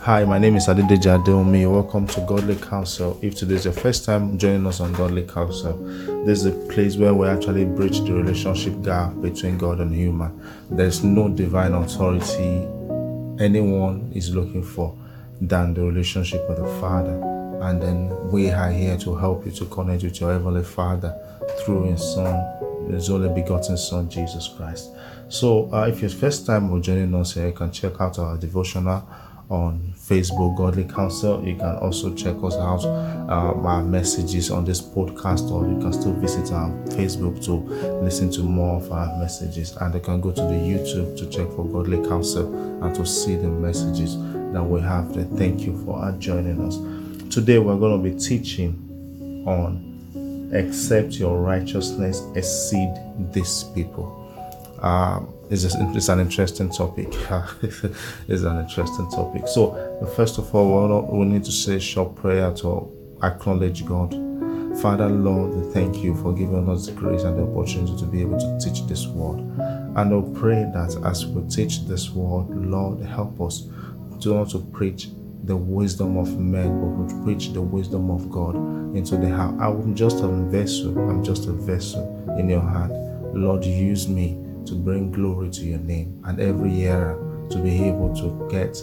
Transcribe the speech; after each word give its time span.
Hi, 0.00 0.24
my 0.24 0.38
name 0.38 0.56
is 0.56 0.66
Adedeji 0.68 1.08
Adeomi. 1.18 1.70
Welcome 1.70 2.06
to 2.08 2.20
Godly 2.22 2.56
Counsel. 2.56 3.18
If 3.22 3.36
today 3.36 3.54
is 3.54 3.64
your 3.64 3.72
first 3.72 4.04
time 4.04 4.36
joining 4.36 4.66
us 4.66 4.80
on 4.80 4.92
Godly 4.92 5.22
Counsel, 5.22 5.76
this 6.24 6.44
is 6.44 6.46
a 6.46 6.52
place 6.72 6.96
where 6.96 7.14
we 7.14 7.26
actually 7.26 7.64
bridge 7.64 8.00
the 8.00 8.12
relationship 8.12 8.82
gap 8.82 9.18
between 9.22 9.56
God 9.56 9.80
and 9.80 9.94
human. 9.94 10.38
There's 10.70 11.02
no 11.02 11.28
divine 11.28 11.72
authority 11.72 12.66
anyone 13.42 14.12
is 14.14 14.34
looking 14.34 14.62
for 14.62 14.96
than 15.40 15.74
the 15.74 15.82
relationship 15.82 16.46
with 16.48 16.58
the 16.58 16.80
Father. 16.80 17.14
And 17.62 17.80
then 17.80 18.30
we 18.30 18.50
are 18.50 18.70
here 18.70 18.98
to 18.98 19.14
help 19.16 19.46
you 19.46 19.52
to 19.52 19.64
connect 19.66 20.02
with 20.02 20.20
your 20.20 20.32
Heavenly 20.32 20.64
Father 20.64 21.18
through 21.60 21.84
His 21.84 22.02
Son, 22.02 22.90
His 22.90 23.08
only 23.08 23.28
begotten 23.28 23.76
Son, 23.78 24.10
Jesus 24.10 24.48
Christ. 24.48 24.90
So, 25.28 25.72
uh, 25.72 25.86
if 25.88 26.02
it's 26.02 26.12
first 26.12 26.44
time 26.46 26.82
joining 26.82 27.14
us 27.14 27.34
here, 27.34 27.46
you 27.46 27.52
can 27.54 27.72
check 27.72 27.98
out 28.00 28.18
our 28.18 28.36
devotional 28.36 29.08
on 29.50 29.92
Facebook, 29.96 30.56
Godly 30.56 30.84
Counsel. 30.84 31.42
You 31.44 31.56
can 31.56 31.76
also 31.76 32.14
check 32.14 32.36
us 32.42 32.54
out, 32.54 32.84
uh, 32.84 33.54
our 33.60 33.82
messages 33.82 34.50
on 34.50 34.64
this 34.64 34.80
podcast, 34.80 35.50
or 35.50 35.68
you 35.68 35.78
can 35.78 35.92
still 35.92 36.12
visit 36.14 36.52
our 36.52 36.70
Facebook 36.88 37.44
to 37.44 37.54
listen 38.02 38.30
to 38.32 38.42
more 38.42 38.76
of 38.76 38.90
our 38.92 39.16
messages. 39.18 39.76
And 39.76 39.94
you 39.94 40.00
can 40.00 40.20
go 40.20 40.32
to 40.32 40.42
the 40.42 40.54
YouTube 40.54 41.16
to 41.18 41.26
check 41.26 41.48
for 41.56 41.64
Godly 41.66 42.06
Counsel 42.08 42.52
and 42.84 42.94
to 42.94 43.06
see 43.06 43.36
the 43.36 43.48
messages 43.48 44.16
that 44.52 44.62
we 44.62 44.80
have 44.80 45.14
there. 45.14 45.24
Thank 45.24 45.62
you 45.62 45.82
for 45.84 46.12
joining 46.18 46.60
us. 46.60 46.76
Today, 47.34 47.58
we're 47.58 47.76
going 47.76 48.02
to 48.02 48.10
be 48.10 48.18
teaching 48.18 49.44
on 49.46 49.94
accept 50.54 51.14
your 51.14 51.40
righteousness 51.40 52.22
exceed 52.36 52.94
these 53.32 53.64
people. 53.74 54.23
Um, 54.84 55.32
it's, 55.48 55.64
a, 55.64 55.92
it's 55.96 56.10
an 56.10 56.20
interesting 56.20 56.68
topic. 56.68 57.08
it's 57.62 58.42
an 58.42 58.60
interesting 58.60 59.10
topic. 59.10 59.48
So, 59.48 60.06
first 60.14 60.36
of 60.36 60.54
all, 60.54 61.08
we 61.10 61.24
need 61.24 61.42
to 61.44 61.52
say 61.52 61.78
short 61.78 62.14
prayer 62.16 62.52
to 62.56 62.92
acknowledge 63.22 63.86
God. 63.86 64.12
Father, 64.82 65.08
Lord, 65.08 65.54
we 65.54 65.72
thank 65.72 66.04
you 66.04 66.14
for 66.16 66.34
giving 66.34 66.68
us 66.68 66.84
the 66.84 66.92
grace 66.92 67.22
and 67.22 67.38
the 67.38 67.44
opportunity 67.44 67.96
to 67.96 68.04
be 68.04 68.20
able 68.20 68.38
to 68.38 68.58
teach 68.62 68.86
this 68.86 69.06
word. 69.06 69.38
And 69.96 69.96
I 69.96 70.38
pray 70.38 70.68
that 70.74 71.00
as 71.06 71.24
we 71.24 71.48
teach 71.48 71.86
this 71.86 72.10
word, 72.10 72.50
Lord, 72.50 73.00
help 73.06 73.40
us 73.40 73.68
to 74.20 74.34
not 74.34 74.50
to 74.50 74.58
preach 74.58 75.08
the 75.44 75.56
wisdom 75.56 76.18
of 76.18 76.38
men, 76.38 76.78
but 76.98 77.08
to 77.08 77.24
preach 77.24 77.54
the 77.54 77.62
wisdom 77.62 78.10
of 78.10 78.30
God 78.30 78.54
into 78.94 79.16
the 79.16 79.30
heart. 79.30 79.54
I'm 79.60 79.94
just 79.94 80.22
a 80.22 80.28
vessel. 80.28 80.98
I'm 81.08 81.24
just 81.24 81.46
a 81.46 81.52
vessel 81.52 82.36
in 82.38 82.50
your 82.50 82.60
hand. 82.60 82.92
Lord, 83.34 83.64
use 83.64 84.08
me 84.08 84.44
to 84.66 84.74
bring 84.74 85.10
glory 85.12 85.50
to 85.50 85.64
your 85.64 85.78
name 85.78 86.22
and 86.24 86.40
every 86.40 86.70
year 86.70 87.18
to 87.50 87.58
be 87.58 87.84
able 87.84 88.14
to 88.14 88.48
get 88.50 88.82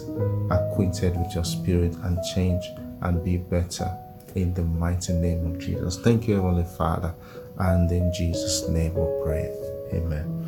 acquainted 0.50 1.16
with 1.16 1.34
your 1.34 1.44
spirit 1.44 1.94
and 2.04 2.18
change 2.34 2.64
and 3.02 3.24
be 3.24 3.36
better 3.36 3.90
in 4.34 4.54
the 4.54 4.62
mighty 4.62 5.12
name 5.12 5.46
of 5.46 5.58
Jesus. 5.58 5.98
Thank 5.98 6.28
you, 6.28 6.36
Heavenly 6.36 6.64
Father, 6.76 7.14
and 7.58 7.90
in 7.90 8.12
Jesus' 8.12 8.68
name 8.68 8.94
we 8.94 9.24
pray. 9.24 9.52
Amen. 9.92 10.38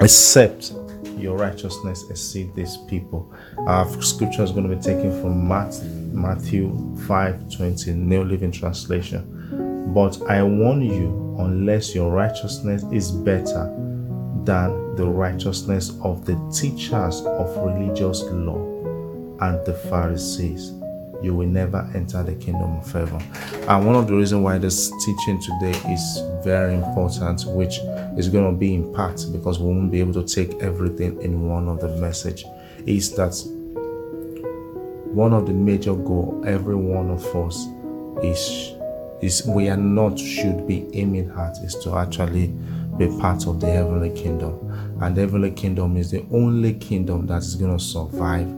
Except 0.00 0.72
your 1.16 1.36
righteousness 1.36 2.04
exceed 2.10 2.54
these 2.54 2.76
people. 2.88 3.32
Our 3.66 3.88
scripture 4.02 4.42
is 4.42 4.50
going 4.52 4.68
to 4.68 4.74
be 4.74 4.82
taken 4.82 5.10
from 5.20 5.48
Matthew 6.12 6.96
5 7.06 7.50
20, 7.56 7.92
New 7.92 8.24
Living 8.24 8.50
Translation. 8.52 9.31
But 9.88 10.22
I 10.28 10.42
warn 10.42 10.82
you, 10.82 11.36
unless 11.38 11.94
your 11.94 12.10
righteousness 12.10 12.84
is 12.92 13.10
better 13.10 13.66
than 14.44 14.96
the 14.96 15.06
righteousness 15.06 15.92
of 16.02 16.24
the 16.24 16.34
teachers 16.54 17.20
of 17.22 17.56
religious 17.56 18.22
law 18.22 18.62
and 19.40 19.64
the 19.66 19.74
Pharisees, 19.90 20.72
you 21.22 21.34
will 21.34 21.46
never 21.46 21.88
enter 21.94 22.22
the 22.22 22.34
kingdom 22.34 22.76
of 22.78 22.90
heaven. 22.90 23.22
And 23.68 23.86
one 23.86 23.94
of 23.94 24.06
the 24.08 24.14
reasons 24.14 24.42
why 24.42 24.58
this 24.58 24.90
teaching 25.04 25.40
today 25.40 25.78
is 25.92 26.22
very 26.44 26.74
important, 26.74 27.44
which 27.46 27.78
is 28.16 28.28
going 28.28 28.50
to 28.50 28.56
be 28.58 28.74
in 28.74 28.92
part 28.92 29.24
because 29.32 29.58
we 29.58 29.66
won't 29.66 29.90
be 29.92 30.00
able 30.00 30.14
to 30.14 30.24
take 30.24 30.60
everything 30.62 31.20
in 31.22 31.48
one 31.48 31.68
of 31.68 31.80
the 31.80 31.88
message, 31.96 32.44
is 32.86 33.14
that 33.14 33.34
one 35.12 35.32
of 35.32 35.46
the 35.46 35.52
major 35.52 35.94
goal 35.94 36.42
every 36.46 36.74
one 36.74 37.10
of 37.10 37.24
us 37.36 37.66
is 38.22 38.72
is 39.22 39.46
we 39.46 39.68
are 39.68 39.76
not 39.76 40.18
should 40.18 40.66
be 40.66 40.86
aiming 40.92 41.30
at 41.38 41.56
is 41.64 41.76
to 41.76 41.96
actually 41.96 42.48
be 42.98 43.06
part 43.20 43.46
of 43.46 43.60
the 43.60 43.70
heavenly 43.70 44.10
kingdom. 44.10 44.58
And 45.00 45.16
the 45.16 45.22
heavenly 45.22 45.52
kingdom 45.52 45.96
is 45.96 46.10
the 46.10 46.26
only 46.32 46.74
kingdom 46.74 47.26
that 47.26 47.38
is 47.38 47.54
going 47.54 47.76
to 47.76 47.82
survive 47.82 48.48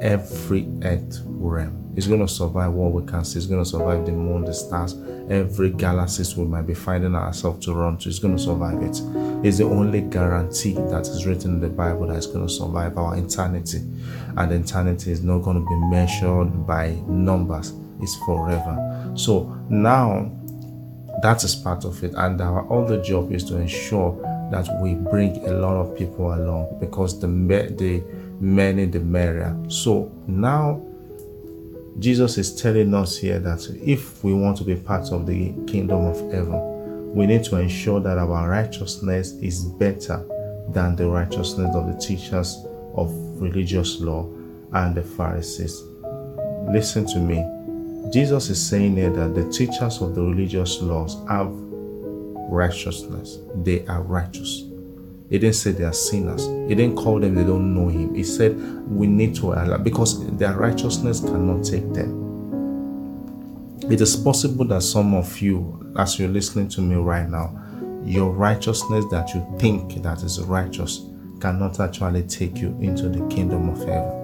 every 0.00 0.68
earth 0.82 1.20
realm. 1.26 1.80
It's 1.96 2.08
going 2.08 2.20
to 2.20 2.28
survive 2.28 2.72
what 2.72 2.92
we 2.92 3.06
can 3.06 3.24
see. 3.24 3.38
It's 3.38 3.46
going 3.46 3.62
to 3.62 3.68
survive 3.68 4.04
the 4.04 4.10
moon, 4.10 4.44
the 4.44 4.52
stars, 4.52 4.96
every 5.30 5.70
galaxies 5.70 6.36
we 6.36 6.44
might 6.44 6.66
be 6.66 6.74
finding 6.74 7.14
ourselves 7.14 7.64
to 7.66 7.74
run 7.74 7.98
to. 7.98 8.08
It's 8.08 8.18
going 8.18 8.36
to 8.36 8.42
survive 8.42 8.82
it. 8.82 9.00
It's 9.46 9.58
the 9.58 9.64
only 9.64 10.00
guarantee 10.00 10.74
that 10.74 11.06
is 11.06 11.24
written 11.24 11.52
in 11.54 11.60
the 11.60 11.68
Bible 11.68 12.08
that 12.08 12.16
is 12.16 12.26
going 12.26 12.46
to 12.46 12.52
survive 12.52 12.98
our 12.98 13.16
eternity. 13.16 13.78
And 14.36 14.50
eternity 14.50 15.12
is 15.12 15.22
not 15.22 15.38
going 15.38 15.62
to 15.62 15.68
be 15.68 15.76
measured 15.86 16.66
by 16.66 17.00
numbers 17.06 17.72
It's 18.00 18.16
forever. 18.26 18.93
So 19.14 19.56
now 19.68 20.30
that 21.22 21.42
is 21.44 21.54
part 21.54 21.84
of 21.84 22.02
it, 22.04 22.14
and 22.14 22.40
our 22.40 22.70
other 22.72 23.02
job 23.02 23.32
is 23.32 23.44
to 23.44 23.56
ensure 23.56 24.12
that 24.50 24.68
we 24.80 24.94
bring 24.94 25.44
a 25.46 25.52
lot 25.52 25.76
of 25.76 25.96
people 25.96 26.34
along 26.34 26.78
because 26.80 27.18
the 27.18 27.26
the 27.26 28.02
many 28.40 28.86
the 28.86 29.00
merrier. 29.00 29.56
So 29.68 30.12
now 30.26 30.82
Jesus 31.98 32.38
is 32.38 32.60
telling 32.60 32.92
us 32.92 33.16
here 33.16 33.38
that 33.38 33.68
if 33.82 34.24
we 34.24 34.34
want 34.34 34.56
to 34.58 34.64
be 34.64 34.74
part 34.74 35.12
of 35.12 35.26
the 35.26 35.52
kingdom 35.66 36.06
of 36.06 36.18
heaven, 36.32 37.14
we 37.14 37.26
need 37.26 37.44
to 37.44 37.56
ensure 37.56 38.00
that 38.00 38.18
our 38.18 38.48
righteousness 38.48 39.32
is 39.34 39.64
better 39.64 40.26
than 40.70 40.96
the 40.96 41.06
righteousness 41.06 41.74
of 41.74 41.86
the 41.86 41.98
teachers 41.98 42.66
of 42.96 43.12
religious 43.40 44.00
law 44.00 44.28
and 44.72 44.96
the 44.96 45.02
Pharisees. 45.02 45.80
Listen 46.68 47.06
to 47.06 47.18
me. 47.18 47.53
Jesus 48.12 48.50
is 48.50 48.64
saying 48.64 48.96
here 48.96 49.10
that 49.10 49.34
the 49.34 49.50
teachers 49.50 50.00
of 50.00 50.14
the 50.14 50.22
religious 50.22 50.80
laws 50.80 51.16
have 51.28 51.48
righteousness. 52.50 53.38
They 53.56 53.86
are 53.86 54.02
righteous. 54.02 54.64
He 55.30 55.38
didn't 55.38 55.56
say 55.56 55.72
they 55.72 55.84
are 55.84 55.92
sinners. 55.92 56.46
He 56.68 56.74
didn't 56.74 56.96
call 56.96 57.18
them 57.18 57.34
they 57.34 57.44
don't 57.44 57.74
know 57.74 57.88
him. 57.88 58.14
He 58.14 58.22
said 58.22 58.56
we 58.88 59.06
need 59.06 59.34
to 59.36 59.52
allow 59.52 59.78
because 59.78 60.24
their 60.36 60.54
righteousness 60.54 61.20
cannot 61.20 61.64
take 61.64 61.92
them. 61.92 62.24
It 63.90 64.00
is 64.00 64.16
possible 64.16 64.64
that 64.66 64.82
some 64.82 65.14
of 65.14 65.40
you, 65.40 65.92
as 65.98 66.18
you're 66.18 66.28
listening 66.28 66.68
to 66.68 66.80
me 66.80 66.96
right 66.96 67.28
now, 67.28 67.60
your 68.04 68.30
righteousness 68.30 69.04
that 69.10 69.34
you 69.34 69.46
think 69.58 70.02
that 70.02 70.22
is 70.22 70.40
righteous 70.42 71.06
cannot 71.40 71.80
actually 71.80 72.22
take 72.24 72.58
you 72.58 72.76
into 72.80 73.08
the 73.08 73.26
kingdom 73.28 73.68
of 73.70 73.78
heaven. 73.78 74.23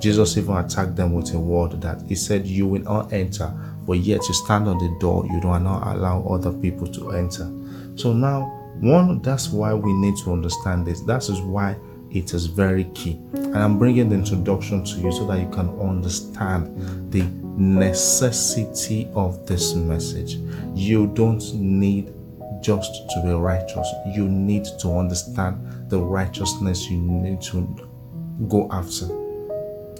Jesus 0.00 0.36
even 0.36 0.56
attacked 0.56 0.94
them 0.96 1.12
with 1.12 1.34
a 1.34 1.38
word 1.38 1.80
that 1.80 2.02
he 2.02 2.14
said, 2.14 2.46
You 2.46 2.66
will 2.66 2.82
not 2.82 3.12
enter, 3.12 3.52
but 3.86 3.98
yet 3.98 4.26
you 4.28 4.34
stand 4.34 4.68
on 4.68 4.78
the 4.78 4.96
door, 5.00 5.26
you 5.26 5.40
do 5.40 5.48
not 5.48 5.96
allow 5.96 6.22
other 6.28 6.52
people 6.52 6.86
to 6.86 7.12
enter. 7.12 7.50
So 7.96 8.12
now, 8.12 8.42
one, 8.80 9.20
that's 9.22 9.48
why 9.48 9.74
we 9.74 9.92
need 9.92 10.16
to 10.18 10.32
understand 10.32 10.86
this. 10.86 11.00
That 11.00 11.28
is 11.28 11.40
why 11.40 11.76
it 12.10 12.32
is 12.32 12.46
very 12.46 12.84
key. 12.94 13.20
And 13.32 13.56
I'm 13.56 13.78
bringing 13.78 14.08
the 14.08 14.14
introduction 14.14 14.84
to 14.84 15.00
you 15.00 15.10
so 15.10 15.26
that 15.26 15.40
you 15.40 15.48
can 15.50 15.68
understand 15.80 17.12
the 17.12 17.24
necessity 17.56 19.10
of 19.14 19.46
this 19.46 19.74
message. 19.74 20.34
You 20.74 21.08
don't 21.08 21.42
need 21.54 22.14
just 22.60 23.08
to 23.10 23.22
be 23.24 23.30
righteous, 23.30 23.88
you 24.14 24.28
need 24.28 24.64
to 24.80 24.90
understand 24.90 25.90
the 25.90 25.98
righteousness 26.00 26.90
you 26.90 26.98
need 26.98 27.40
to 27.40 27.60
go 28.48 28.68
after 28.72 29.06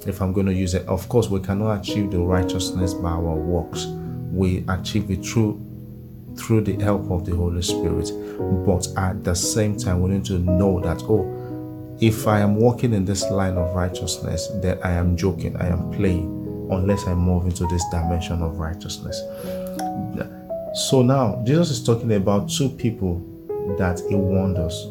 if 0.06 0.21
I'm 0.21 0.33
going 0.33 0.47
to 0.47 0.53
use 0.55 0.75
it. 0.75 0.87
Of 0.87 1.09
course, 1.09 1.29
we 1.29 1.41
cannot 1.41 1.81
achieve 1.81 2.11
the 2.11 2.21
righteousness 2.21 2.95
by 2.95 3.11
our 3.11 3.35
works. 3.35 3.87
We 4.31 4.65
achieve 4.69 5.11
it 5.11 5.25
through 5.25 5.65
through 6.37 6.61
the 6.61 6.81
help 6.83 7.11
of 7.11 7.25
the 7.25 7.35
Holy 7.35 7.62
Spirit. 7.62 8.12
But 8.65 8.87
at 8.97 9.25
the 9.25 9.35
same 9.35 9.77
time, 9.77 10.03
we 10.03 10.11
need 10.11 10.25
to 10.27 10.39
know 10.39 10.81
that 10.81 11.03
oh, 11.03 11.97
if 12.00 12.29
I 12.29 12.41
am 12.41 12.56
walking 12.56 12.93
in 12.93 13.05
this 13.05 13.29
line 13.29 13.56
of 13.56 13.75
righteousness, 13.75 14.49
then 14.62 14.79
I 14.85 14.93
am 14.93 15.17
joking, 15.17 15.56
I 15.56 15.67
am 15.67 15.91
playing, 15.91 16.69
unless 16.71 17.06
I 17.09 17.15
move 17.15 17.47
into 17.47 17.67
this 17.67 17.85
dimension 17.91 18.41
of 18.41 18.59
righteousness. 18.59 19.21
So 20.75 21.03
now 21.03 21.43
Jesus 21.45 21.71
is 21.71 21.85
talking 21.85 22.12
about 22.12 22.49
two 22.49 22.69
people 22.69 23.21
that 23.79 24.00
he 24.09 24.15
warned 24.15 24.59
us. 24.59 24.87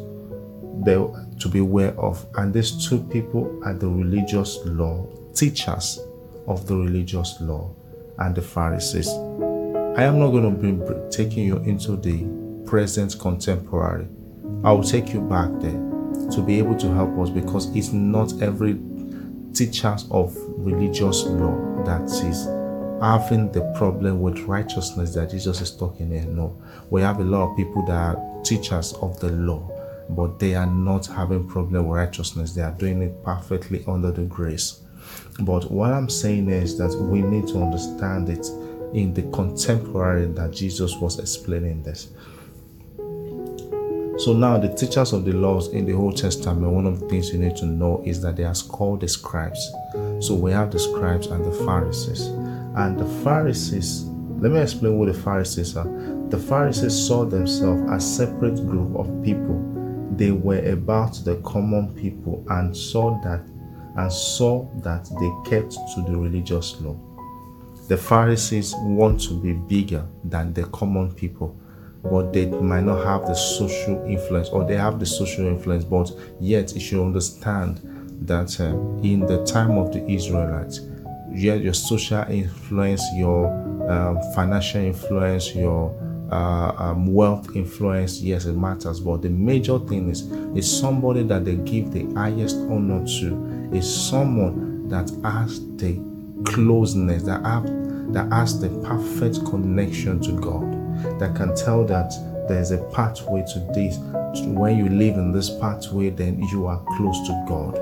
They 0.84 0.94
to 0.94 1.48
be 1.48 1.58
aware 1.58 1.98
of. 1.98 2.24
And 2.36 2.52
these 2.52 2.88
two 2.88 3.02
people 3.04 3.60
are 3.64 3.74
the 3.74 3.88
religious 3.88 4.58
law, 4.64 5.06
teachers 5.34 6.00
of 6.46 6.66
the 6.66 6.76
religious 6.76 7.40
law, 7.40 7.74
and 8.18 8.34
the 8.34 8.42
Pharisees. 8.42 9.08
I 9.08 10.04
am 10.04 10.18
not 10.18 10.30
going 10.30 10.44
to 10.44 10.50
be 10.60 11.10
taking 11.10 11.44
you 11.44 11.56
into 11.58 11.96
the 11.96 12.24
present 12.66 13.18
contemporary. 13.18 14.06
I 14.64 14.72
will 14.72 14.84
take 14.84 15.12
you 15.12 15.20
back 15.20 15.50
there 15.60 15.88
to 16.30 16.42
be 16.42 16.58
able 16.58 16.76
to 16.76 16.92
help 16.94 17.18
us 17.18 17.30
because 17.30 17.74
it's 17.74 17.92
not 17.92 18.40
every 18.42 18.78
teachers 19.52 20.06
of 20.10 20.36
religious 20.58 21.24
law 21.24 21.56
that 21.84 22.02
is 22.04 22.46
having 23.00 23.50
the 23.52 23.60
problem 23.76 24.20
with 24.20 24.38
righteousness 24.40 25.14
that 25.14 25.30
Jesus 25.30 25.60
is 25.60 25.70
talking 25.70 26.10
here. 26.10 26.24
No, 26.24 26.60
we 26.90 27.00
have 27.02 27.20
a 27.20 27.24
lot 27.24 27.50
of 27.50 27.56
people 27.56 27.84
that 27.86 28.16
are 28.16 28.42
teachers 28.42 28.92
of 28.94 29.18
the 29.20 29.30
law, 29.30 29.68
but 30.10 30.38
they 30.38 30.54
are 30.54 30.66
not 30.66 31.06
having 31.06 31.46
problem 31.46 31.86
with 31.86 31.96
righteousness. 31.96 32.54
They 32.54 32.62
are 32.62 32.72
doing 32.72 33.02
it 33.02 33.22
perfectly 33.24 33.84
under 33.86 34.10
the 34.10 34.22
grace. 34.22 34.80
But 35.40 35.70
what 35.70 35.92
I'm 35.92 36.08
saying 36.08 36.48
is 36.50 36.76
that 36.78 36.94
we 36.98 37.22
need 37.22 37.46
to 37.48 37.62
understand 37.62 38.28
it 38.28 38.46
in 38.94 39.14
the 39.14 39.22
contemporary 39.32 40.26
that 40.26 40.52
Jesus 40.52 40.96
was 40.96 41.18
explaining 41.18 41.82
this. 41.82 42.08
So 44.18 44.32
now 44.32 44.58
the 44.58 44.74
teachers 44.74 45.12
of 45.12 45.24
the 45.24 45.32
laws 45.32 45.68
in 45.68 45.86
the 45.86 45.92
Old 45.92 46.16
Testament, 46.16 46.72
one 46.72 46.86
of 46.86 46.98
the 46.98 47.08
things 47.08 47.32
you 47.32 47.38
need 47.38 47.54
to 47.56 47.66
know 47.66 48.02
is 48.04 48.20
that 48.22 48.34
they 48.34 48.42
are 48.42 48.54
called 48.68 49.00
the 49.00 49.08
scribes. 49.08 49.70
So 50.18 50.34
we 50.34 50.50
have 50.50 50.72
the 50.72 50.78
scribes 50.80 51.28
and 51.28 51.44
the 51.44 51.52
Pharisees. 51.64 52.26
And 52.74 52.98
the 52.98 53.06
Pharisees, 53.22 54.06
let 54.40 54.50
me 54.50 54.60
explain 54.60 54.98
what 54.98 55.06
the 55.06 55.14
Pharisees 55.14 55.76
are. 55.76 55.86
The 56.30 56.38
Pharisees 56.38 56.98
saw 57.06 57.24
themselves 57.24 57.88
as 57.92 58.16
separate 58.16 58.56
group 58.66 58.96
of 58.96 59.06
people. 59.22 59.67
They 60.18 60.32
were 60.32 60.64
about 60.70 61.14
the 61.24 61.36
common 61.44 61.94
people 61.94 62.44
and 62.48 62.76
saw 62.76 63.20
that 63.22 63.40
and 63.96 64.12
saw 64.12 64.68
that 64.82 65.08
they 65.20 65.50
kept 65.50 65.72
to 65.72 66.02
the 66.02 66.16
religious 66.16 66.80
law. 66.80 66.96
The 67.88 67.96
Pharisees 67.96 68.74
want 68.78 69.20
to 69.22 69.34
be 69.40 69.54
bigger 69.54 70.06
than 70.24 70.52
the 70.52 70.64
common 70.64 71.12
people 71.12 71.56
but 72.04 72.32
they 72.32 72.46
might 72.46 72.84
not 72.84 73.04
have 73.04 73.26
the 73.26 73.34
social 73.34 74.04
influence 74.04 74.48
or 74.48 74.64
they 74.64 74.76
have 74.76 74.98
the 75.00 75.06
social 75.06 75.46
influence 75.46 75.84
but 75.84 76.10
yet 76.40 76.72
you 76.74 76.80
should 76.80 77.02
understand 77.02 77.80
that 78.22 78.60
uh, 78.60 78.64
in 79.02 79.20
the 79.20 79.44
time 79.44 79.72
of 79.78 79.92
the 79.92 80.04
israelites 80.10 80.80
your 81.32 81.74
social 81.74 82.22
influence 82.30 83.02
your 83.14 83.48
um, 83.90 84.18
financial 84.34 84.80
influence 84.80 85.54
your 85.54 85.90
uh, 86.30 86.72
um, 86.78 87.12
wealth 87.12 87.54
influence 87.56 88.20
yes 88.20 88.44
it 88.44 88.54
matters 88.54 89.00
but 89.00 89.22
the 89.22 89.30
major 89.30 89.78
thing 89.78 90.10
is 90.10 90.30
is 90.56 90.80
somebody 90.80 91.22
that 91.22 91.44
they 91.44 91.56
give 91.56 91.90
the 91.92 92.04
highest 92.14 92.56
honor 92.70 93.04
to 93.06 93.70
is 93.72 94.08
someone 94.08 94.88
that 94.88 95.10
has 95.22 95.60
the 95.76 96.00
closeness 96.44 97.22
that 97.22 97.44
have 97.44 97.64
that 98.12 98.30
has 98.32 98.60
the 98.60 98.68
perfect 98.86 99.44
connection 99.46 100.20
to 100.20 100.32
god 100.40 100.78
that 101.18 101.34
can 101.34 101.54
tell 101.54 101.84
that 101.84 102.12
there's 102.48 102.70
a 102.70 102.78
pathway 102.92 103.44
to 103.52 103.60
this. 103.74 103.98
When 104.46 104.78
you 104.78 104.88
live 104.88 105.16
in 105.16 105.32
this 105.32 105.50
pathway, 105.50 106.10
then 106.10 106.42
you 106.44 106.66
are 106.66 106.82
close 106.96 107.26
to 107.28 107.44
God. 107.46 107.76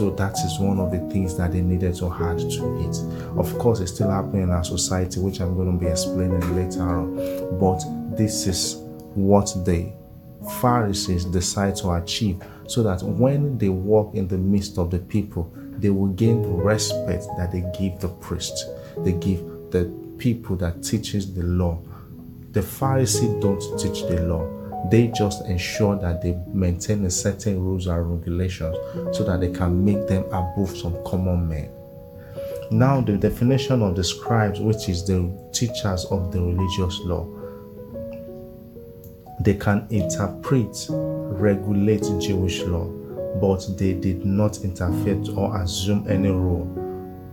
So 0.00 0.08
that 0.12 0.32
is 0.46 0.58
one 0.58 0.78
of 0.80 0.90
the 0.92 0.98
things 1.12 1.36
that 1.36 1.52
they 1.52 1.60
needed 1.60 1.94
to 1.96 2.10
add 2.10 2.38
to 2.38 2.80
it. 2.80 3.38
Of 3.38 3.58
course, 3.58 3.80
it's 3.80 3.92
still 3.92 4.08
happening 4.08 4.44
in 4.44 4.50
our 4.50 4.64
society, 4.64 5.20
which 5.20 5.42
I'm 5.42 5.54
going 5.54 5.70
to 5.70 5.78
be 5.78 5.90
explaining 5.90 6.40
later 6.56 6.84
on. 6.84 7.16
But 7.58 7.84
this 8.16 8.46
is 8.46 8.76
what 9.14 9.52
the 9.66 9.92
Pharisees 10.62 11.26
decide 11.26 11.76
to 11.76 11.90
achieve 11.90 12.42
so 12.66 12.82
that 12.82 13.02
when 13.02 13.58
they 13.58 13.68
walk 13.68 14.14
in 14.14 14.26
the 14.26 14.38
midst 14.38 14.78
of 14.78 14.90
the 14.90 15.00
people, 15.00 15.52
they 15.72 15.90
will 15.90 16.14
gain 16.14 16.40
the 16.40 16.48
respect 16.48 17.26
that 17.36 17.52
they 17.52 17.70
give 17.78 18.00
the 18.00 18.08
priest, 18.08 18.68
they 19.04 19.12
give 19.12 19.40
the 19.70 19.92
people 20.16 20.56
that 20.56 20.82
teaches 20.82 21.34
the 21.34 21.42
law, 21.42 21.78
the 22.52 22.60
Pharisee 22.60 23.38
don't 23.42 23.60
teach 23.78 24.00
the 24.04 24.22
law. 24.22 24.59
They 24.88 25.08
just 25.08 25.46
ensure 25.46 25.96
that 25.96 26.22
they 26.22 26.38
maintain 26.46 27.04
a 27.04 27.10
certain 27.10 27.60
rules 27.60 27.86
and 27.86 28.18
regulations 28.18 28.76
so 29.12 29.24
that 29.24 29.40
they 29.40 29.50
can 29.50 29.84
make 29.84 30.06
them 30.08 30.24
above 30.26 30.76
some 30.76 30.96
common 31.04 31.48
men. 31.48 31.70
Now, 32.70 33.00
the 33.00 33.16
definition 33.16 33.82
of 33.82 33.96
the 33.96 34.04
scribes, 34.04 34.60
which 34.60 34.88
is 34.88 35.04
the 35.04 35.28
teachers 35.52 36.04
of 36.06 36.32
the 36.32 36.40
religious 36.40 37.00
law, 37.00 37.26
they 39.40 39.54
can 39.54 39.86
interpret, 39.90 40.86
regulate 40.88 42.04
Jewish 42.20 42.62
law, 42.62 42.84
but 43.40 43.66
they 43.76 43.94
did 43.94 44.24
not 44.24 44.62
interfere 44.62 45.20
or 45.34 45.60
assume 45.62 46.06
any 46.08 46.30
role 46.30 46.68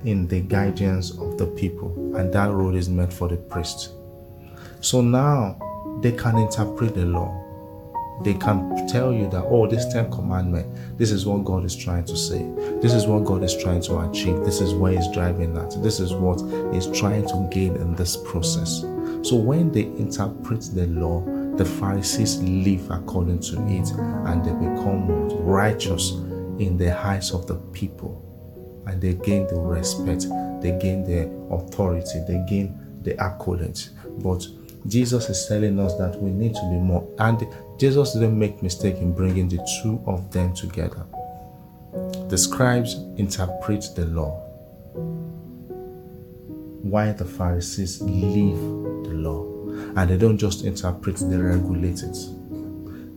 in 0.06 0.28
the 0.28 0.42
guidance 0.42 1.12
of 1.12 1.38
the 1.38 1.46
people, 1.46 2.16
and 2.16 2.34
that 2.34 2.52
role 2.52 2.76
is 2.76 2.90
meant 2.90 3.12
for 3.12 3.28
the 3.28 3.38
priest. 3.38 3.92
So 4.80 5.02
now 5.02 5.60
they 6.02 6.12
can 6.12 6.38
interpret 6.38 6.96
the 6.96 7.06
law. 7.06 7.44
They 8.24 8.34
can 8.34 8.88
tell 8.88 9.14
you 9.14 9.30
that, 9.30 9.44
oh, 9.46 9.68
this 9.68 9.86
10 9.94 10.12
commandment, 10.12 10.98
this 10.98 11.12
is 11.12 11.26
what 11.26 11.46
God 11.46 11.64
is 11.66 11.76
trying 11.76 12.06
to 12.06 12.18
say. 12.18 12.50
This 12.82 12.94
is 12.94 13.06
what 13.06 13.26
God 13.26 13.44
is 13.44 13.56
trying 13.56 13.82
to 13.84 14.00
achieve. 14.10 14.44
This 14.44 14.60
is 14.60 14.74
where 14.74 14.94
He's 14.94 15.12
driving 15.12 15.56
at. 15.58 15.82
This 15.84 16.00
is 16.00 16.14
what 16.14 16.42
He's 16.74 16.88
trying 16.88 17.28
to 17.28 17.48
gain 17.52 17.76
in 17.76 17.94
this 17.96 18.18
process. 18.18 18.82
So 19.22 19.36
when 19.36 19.72
they 19.72 19.84
interpret 19.84 20.62
the 20.74 20.88
law, 20.88 21.24
the 21.58 21.66
Pharisees 21.66 22.38
live 22.42 22.90
according 22.90 23.40
to 23.42 23.56
it 23.68 23.90
and 23.92 24.46
they 24.46 24.54
become 24.54 25.30
righteous 25.44 26.12
in 26.60 26.78
the 26.78 26.98
eyes 26.98 27.32
of 27.32 27.46
the 27.48 27.56
people. 27.74 28.24
And 28.88 29.02
they 29.02 29.14
gain 29.16 29.48
the 29.48 29.56
respect, 29.56 30.28
they 30.62 30.78
gain 30.80 31.04
the 31.04 31.30
authority, 31.54 32.20
they 32.28 32.44
gain 32.48 32.80
the 33.02 33.16
accolades. 33.16 33.90
But 34.24 34.48
Jesus 34.88 35.30
is 35.30 35.46
telling 35.48 35.80
us 35.80 35.96
that 35.96 36.22
we 36.22 36.32
need 36.32 36.54
to 36.56 36.62
be 36.70 36.78
more. 36.78 37.08
And 37.20 37.46
Jesus 37.78 38.14
didn't 38.14 38.38
make 38.38 38.64
mistake 38.64 38.96
in 38.98 39.14
bringing 39.14 39.50
the 39.50 39.58
two 39.82 40.02
of 40.08 40.32
them 40.32 40.54
together. 40.54 41.06
The 42.30 42.38
scribes 42.38 42.96
interpret 43.18 43.86
the 43.96 44.06
law, 44.06 44.40
Why 46.84 47.12
the 47.12 47.26
Pharisees 47.26 48.02
live 48.02 48.60
the 49.04 49.14
law. 49.14 49.46
And 49.96 50.10
they 50.10 50.18
don't 50.18 50.38
just 50.38 50.64
interpret, 50.64 51.18
they 51.18 51.38
regulate 51.38 52.04
it. 52.04 52.18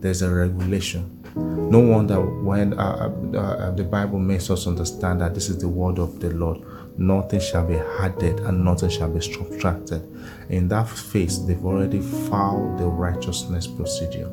There's 0.01 0.23
a 0.23 0.33
regulation. 0.33 1.19
No 1.37 1.79
wonder 1.79 2.21
when 2.21 2.73
uh, 2.75 3.13
uh, 3.35 3.39
uh, 3.39 3.71
the 3.73 3.85
Bible 3.85 4.19
makes 4.19 4.51
us 4.51 4.67
understand 4.67 5.21
that 5.21 5.35
this 5.35 5.49
is 5.49 5.59
the 5.59 5.69
word 5.69 5.99
of 5.99 6.19
the 6.19 6.31
Lord 6.31 6.59
nothing 6.97 7.41
shall 7.41 7.67
be 7.67 7.77
added 7.77 8.41
and 8.41 8.65
nothing 8.65 8.91
shall 8.91 9.11
be 9.11 9.21
subtracted. 9.21 10.07
In 10.49 10.69
that 10.69 10.89
phase, 10.89 11.47
they've 11.47 11.65
already 11.65 12.01
followed 12.01 12.79
the 12.79 12.87
righteousness 12.87 13.67
procedure. 13.67 14.31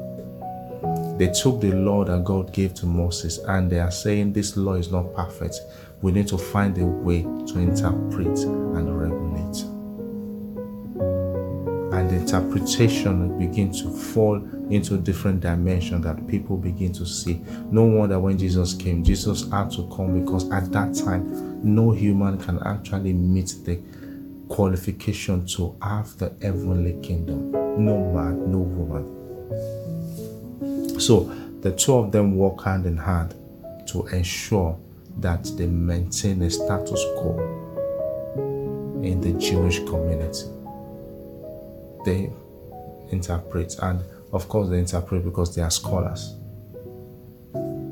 They 1.18 1.32
took 1.32 1.62
the 1.62 1.72
law 1.72 2.04
that 2.04 2.24
God 2.24 2.54
gave 2.54 2.76
to 2.76 2.86
Moses 2.86 3.40
and 3.40 3.72
they 3.72 3.80
are 3.80 3.92
saying 3.92 4.34
this 4.34 4.56
law 4.56 4.74
is 4.74 4.92
not 4.92 5.16
perfect. 5.16 5.60
We 6.02 6.12
need 6.12 6.28
to 6.28 6.38
find 6.38 6.78
a 6.78 6.86
way 6.86 7.24
to 7.24 7.60
interpret 7.60 8.38
and 8.38 9.00
regulate. 9.00 9.64
And 11.98 12.10
the 12.12 12.18
interpretation 12.18 13.40
begin 13.40 13.72
to 13.72 13.90
fall 13.90 14.36
into 14.70 14.98
different 14.98 15.40
dimensions 15.40 16.04
that 16.04 16.28
people 16.28 16.56
begin 16.56 16.94
to 16.94 17.06
see. 17.06 17.42
No 17.72 17.86
wonder 17.86 18.20
when 18.20 18.38
Jesus 18.38 18.76
came, 18.76 19.04
Jesus 19.04 19.50
had 19.50 19.72
to 19.72 19.90
come 19.96 20.22
because 20.22 20.52
at 20.52 20.72
that 20.72 20.94
time 20.94 21.47
no 21.64 21.92
human 21.92 22.38
can 22.38 22.60
actually 22.64 23.14
meet 23.14 23.56
the 23.64 23.80
qualification 24.50 25.46
to 25.46 25.76
have 25.82 26.18
the 26.18 26.34
heavenly 26.42 26.98
kingdom. 27.02 27.52
No 27.52 27.98
man, 28.14 28.52
no 28.52 28.60
woman. 28.60 29.14
So 31.00 31.32
the 31.62 31.72
two 31.72 31.96
of 31.96 32.12
them 32.12 32.36
work 32.36 32.64
hand 32.64 32.86
in 32.86 32.98
hand 32.98 33.36
to 33.88 34.06
ensure 34.08 34.78
that 35.20 35.44
they 35.58 35.68
maintain 35.68 36.42
a 36.42 36.50
status 36.50 37.04
quo 37.18 37.38
in 39.04 39.22
the 39.22 39.34
Jewish 39.34 39.80
community. 39.80 40.46
They 42.06 42.32
interpret, 43.12 43.78
and 43.82 44.04
of 44.32 44.48
course, 44.50 44.70
they 44.70 44.80
interpret 44.80 45.24
because 45.24 45.56
they 45.56 45.62
are 45.62 45.72
scholars. 45.72 46.36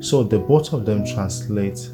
So 0.00 0.22
the 0.22 0.38
both 0.38 0.72
of 0.72 0.84
them 0.84 1.04
translate 1.04 1.90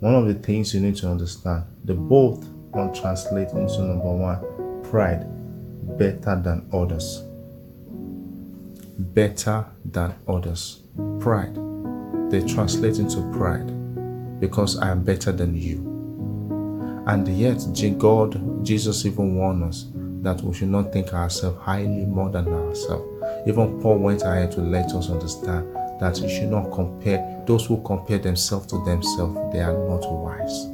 one 0.00 0.14
of 0.14 0.26
the 0.26 0.34
things 0.34 0.72
you 0.72 0.80
need 0.80 0.96
to 0.96 1.08
understand 1.08 1.64
the 1.84 1.94
both 1.94 2.46
can 2.72 2.92
translate 2.94 3.48
into 3.50 3.82
number 3.82 4.14
one 4.14 4.82
pride 4.84 5.26
better 5.98 6.40
than 6.40 6.68
others. 6.72 7.22
Better 8.98 9.66
than 9.84 10.14
others. 10.28 10.82
Pride. 11.18 11.54
They 12.30 12.46
translate 12.46 12.98
into 12.98 13.22
pride 13.32 13.74
because 14.40 14.78
i 14.78 14.90
am 14.90 15.02
better 15.02 15.32
than 15.32 15.56
you. 15.56 15.78
And 17.06 17.26
yet 17.26 17.64
god 17.98 18.64
jesus 18.64 19.04
even 19.06 19.36
warned 19.36 19.64
us 19.64 19.86
that 20.22 20.40
we 20.42 20.54
should 20.54 20.68
not 20.68 20.92
think 20.92 21.12
ourselves 21.12 21.58
highly 21.60 22.04
more 22.06 22.30
than 22.30 22.46
ourselves. 22.48 23.08
Even 23.48 23.80
paul 23.80 23.98
went 23.98 24.22
ahead 24.22 24.52
to 24.52 24.60
let 24.60 24.92
us 24.92 25.10
understand 25.10 25.66
that 26.00 26.18
you 26.20 26.28
should 26.28 26.48
not 26.48 26.70
compare 26.72 27.42
those 27.46 27.66
who 27.66 27.82
compare 27.82 28.18
themselves 28.18 28.66
to 28.66 28.82
themselves 28.84 29.36
they 29.52 29.60
are 29.60 29.76
not 29.88 30.02
wise 30.10 30.66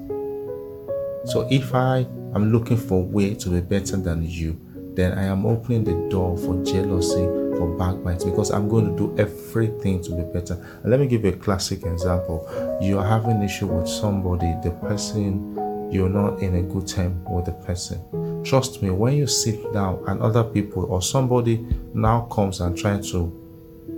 so 1.30 1.46
if 1.50 1.74
i 1.74 2.06
am 2.34 2.52
looking 2.52 2.76
for 2.76 3.00
a 3.00 3.06
way 3.06 3.34
to 3.34 3.50
be 3.50 3.60
better 3.60 3.96
than 3.96 4.22
you 4.22 4.58
then 4.94 5.16
i 5.18 5.24
am 5.24 5.44
opening 5.46 5.84
the 5.84 6.08
door 6.10 6.36
for 6.38 6.62
jealousy 6.64 7.26
for 7.56 7.68
backbiting 7.78 8.30
because 8.30 8.50
I'm 8.50 8.68
going 8.68 8.86
to 8.86 8.96
do 8.96 9.14
everything 9.16 10.02
to 10.02 10.10
be 10.12 10.22
better. 10.22 10.54
And 10.82 10.90
let 10.90 11.00
me 11.00 11.06
give 11.06 11.24
you 11.24 11.30
a 11.30 11.36
classic 11.36 11.84
example. 11.84 12.48
You 12.80 12.98
are 12.98 13.06
having 13.06 13.42
issue 13.42 13.66
with 13.66 13.88
somebody, 13.88 14.54
the 14.62 14.72
person 14.82 15.54
you're 15.90 16.08
not 16.08 16.40
in 16.40 16.56
a 16.56 16.62
good 16.62 16.86
time 16.86 17.24
with 17.24 17.44
the 17.44 17.52
person. 17.52 18.42
Trust 18.42 18.82
me, 18.82 18.90
when 18.90 19.16
you 19.16 19.26
sit 19.26 19.72
down 19.72 20.02
and 20.06 20.20
other 20.20 20.42
people 20.42 20.84
or 20.86 21.00
somebody 21.00 21.64
now 21.94 22.22
comes 22.22 22.60
and 22.60 22.76
try 22.76 23.00
to 23.00 23.43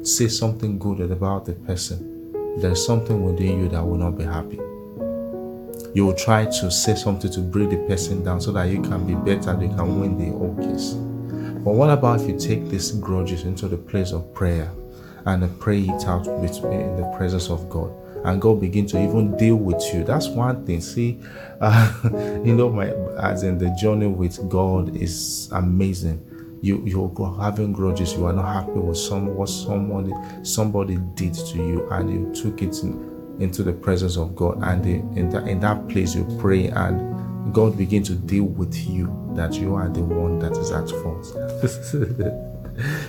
say 0.06 0.28
something 0.28 0.78
good 0.78 1.00
about 1.00 1.44
the 1.44 1.52
person, 1.52 2.32
there's 2.60 2.84
something 2.84 3.22
within 3.24 3.58
you 3.58 3.68
that 3.68 3.84
will 3.84 3.96
not 3.96 4.16
be 4.16 4.24
happy. 4.24 4.60
You 5.94 6.06
will 6.06 6.14
try 6.14 6.44
to 6.44 6.70
say 6.70 6.94
something 6.94 7.30
to 7.32 7.40
bring 7.40 7.70
the 7.70 7.78
person 7.88 8.22
down 8.22 8.40
so 8.40 8.52
that 8.52 8.64
you 8.64 8.82
can 8.82 9.06
be 9.06 9.14
better 9.14 9.52
you 9.60 9.68
can 9.68 10.00
win 10.00 10.18
the 10.18 10.36
whole 10.36 10.54
case. 10.56 10.92
But 11.64 11.72
what 11.72 11.90
about 11.90 12.20
if 12.20 12.28
you 12.28 12.38
take 12.38 12.68
these 12.68 12.92
grudges 12.92 13.42
into 13.42 13.66
the 13.66 13.76
place 13.76 14.12
of 14.12 14.32
prayer 14.32 14.70
and 15.24 15.60
pray 15.60 15.80
it 15.80 16.06
out 16.06 16.26
in 16.26 16.96
the 16.96 17.12
presence 17.16 17.50
of 17.50 17.68
God? 17.68 17.92
and 18.24 18.42
God 18.42 18.60
begin 18.60 18.86
to 18.86 19.00
even 19.00 19.36
deal 19.36 19.54
with 19.54 19.80
you. 19.94 20.02
That's 20.02 20.26
one 20.26 20.66
thing. 20.66 20.80
See, 20.80 21.20
uh, 21.60 21.92
you 22.44 22.54
know, 22.54 22.70
my 22.70 22.88
as 23.22 23.44
in 23.44 23.56
the 23.56 23.70
journey 23.80 24.08
with 24.08 24.48
God 24.48 24.96
is 24.96 25.48
amazing. 25.52 26.35
You 26.62 26.82
you're 26.84 27.36
having 27.40 27.72
grudges. 27.72 28.14
You 28.14 28.26
are 28.26 28.32
not 28.32 28.66
happy 28.66 28.78
with 28.78 28.98
some 28.98 29.34
what 29.34 29.48
somebody 29.48 30.12
somebody 30.42 30.96
did 31.14 31.34
to 31.34 31.58
you, 31.58 31.88
and 31.90 32.10
you 32.10 32.34
took 32.34 32.62
it 32.62 32.82
in, 32.82 33.36
into 33.40 33.62
the 33.62 33.72
presence 33.72 34.16
of 34.16 34.34
God, 34.34 34.58
and 34.62 34.84
in 34.86 35.30
that 35.30 35.48
in 35.48 35.60
that 35.60 35.88
place 35.88 36.14
you 36.14 36.26
pray 36.38 36.68
and 36.68 37.54
God 37.54 37.76
begin 37.76 38.02
to 38.04 38.14
deal 38.14 38.44
with 38.44 38.74
you 38.88 39.14
that 39.34 39.54
you 39.54 39.74
are 39.74 39.88
the 39.88 40.02
one 40.02 40.38
that 40.40 40.52
is 40.56 40.72
at 40.72 40.88
fault. 41.02 41.36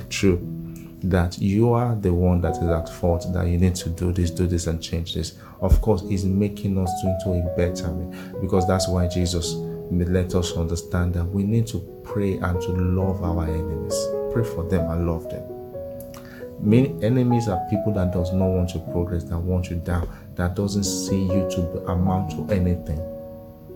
True 0.09 0.53
that 1.03 1.37
you 1.37 1.73
are 1.73 1.95
the 1.95 2.13
one 2.13 2.41
that 2.41 2.57
is 2.57 2.69
at 2.69 2.89
fault, 2.89 3.25
that 3.33 3.47
you 3.47 3.57
need 3.57 3.75
to 3.75 3.89
do 3.89 4.11
this, 4.11 4.31
do 4.31 4.47
this, 4.47 4.67
and 4.67 4.81
change 4.81 5.13
this. 5.13 5.37
Of 5.61 5.79
course, 5.81 6.01
He's 6.07 6.25
making 6.25 6.77
us 6.77 6.91
into 7.03 7.33
a 7.33 7.55
better 7.55 7.91
way 7.91 8.17
because 8.41 8.67
that's 8.67 8.87
why 8.87 9.07
Jesus 9.07 9.53
let 9.91 10.35
us 10.35 10.55
understand 10.57 11.13
that 11.13 11.25
we 11.25 11.43
need 11.43 11.67
to 11.67 11.79
pray 12.03 12.37
and 12.37 12.61
to 12.61 12.71
love 12.71 13.23
our 13.23 13.43
enemies. 13.45 14.07
Pray 14.33 14.43
for 14.43 14.63
them 14.67 14.89
and 14.89 15.07
love 15.07 15.29
them. 15.29 15.43
Many 16.59 16.97
enemies 17.03 17.47
are 17.47 17.63
people 17.69 17.93
that 17.93 18.11
does 18.11 18.33
not 18.33 18.47
want 18.47 18.69
to 18.71 18.79
progress, 18.79 19.23
that 19.25 19.37
want 19.37 19.69
you 19.69 19.75
down, 19.77 20.09
that 20.35 20.55
doesn't 20.55 20.85
see 20.85 21.21
you 21.21 21.47
to 21.51 21.61
amount 21.87 22.31
to 22.31 22.53
anything. 22.53 22.99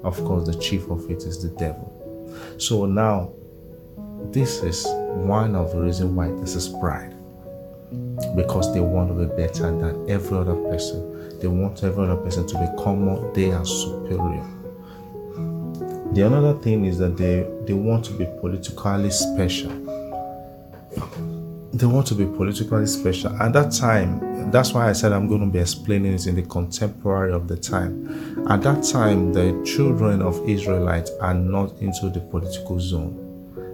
Of 0.03 0.17
course, 0.25 0.47
the 0.47 0.55
chief 0.55 0.89
of 0.89 1.09
it 1.09 1.23
is 1.23 1.43
the 1.43 1.49
devil. 1.57 1.87
So 2.57 2.85
now 2.85 3.33
this 4.31 4.63
is 4.63 4.85
one 4.87 5.55
of 5.55 5.71
the 5.71 5.81
reasons 5.81 6.11
why 6.11 6.31
this 6.41 6.55
is 6.55 6.69
pride. 6.69 7.15
Because 8.35 8.73
they 8.73 8.79
want 8.79 9.09
to 9.09 9.13
be 9.13 9.35
better 9.35 9.63
than 9.63 10.09
every 10.09 10.37
other 10.37 10.55
person. 10.55 11.39
They 11.39 11.47
want 11.47 11.83
every 11.83 12.03
other 12.03 12.17
person 12.17 12.47
to 12.47 12.71
become 12.71 13.05
more, 13.05 13.31
they 13.33 13.51
are 13.51 13.65
superior. 13.65 14.60
The 16.13 16.23
another 16.25 16.59
thing 16.59 16.85
is 16.85 16.97
that 16.97 17.17
they, 17.17 17.47
they 17.65 17.73
want 17.73 18.05
to 18.05 18.13
be 18.13 18.25
politically 18.39 19.11
special. 19.11 19.71
They 21.73 21.85
want 21.85 22.07
to 22.07 22.15
be 22.15 22.25
politically 22.25 22.85
special. 22.85 23.33
At 23.41 23.53
that 23.53 23.71
time, 23.71 24.51
that's 24.51 24.73
why 24.73 24.89
I 24.89 24.93
said 24.93 25.13
I'm 25.13 25.27
going 25.27 25.41
to 25.41 25.47
be 25.47 25.59
explaining 25.59 26.13
it 26.13 26.27
in 26.27 26.35
the 26.35 26.43
contemporary 26.43 27.31
of 27.31 27.47
the 27.47 27.55
time. 27.55 28.45
At 28.49 28.61
that 28.63 28.83
time, 28.83 29.31
the 29.31 29.63
children 29.65 30.21
of 30.21 30.47
Israelites 30.49 31.11
are 31.21 31.33
not 31.33 31.77
into 31.79 32.09
the 32.09 32.19
political 32.19 32.79
zone 32.79 33.31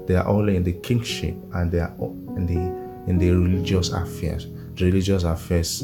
they 0.08 0.16
are 0.16 0.28
only 0.28 0.56
in 0.56 0.64
the 0.64 0.72
kingship 0.72 1.36
and 1.54 1.72
they 1.72 1.80
are 1.80 1.94
in 2.00 2.48
the 2.48 2.88
in 3.10 3.18
the 3.18 3.30
religious 3.30 3.90
affairs. 3.90 4.48
Religious 4.80 5.24
affairs 5.24 5.84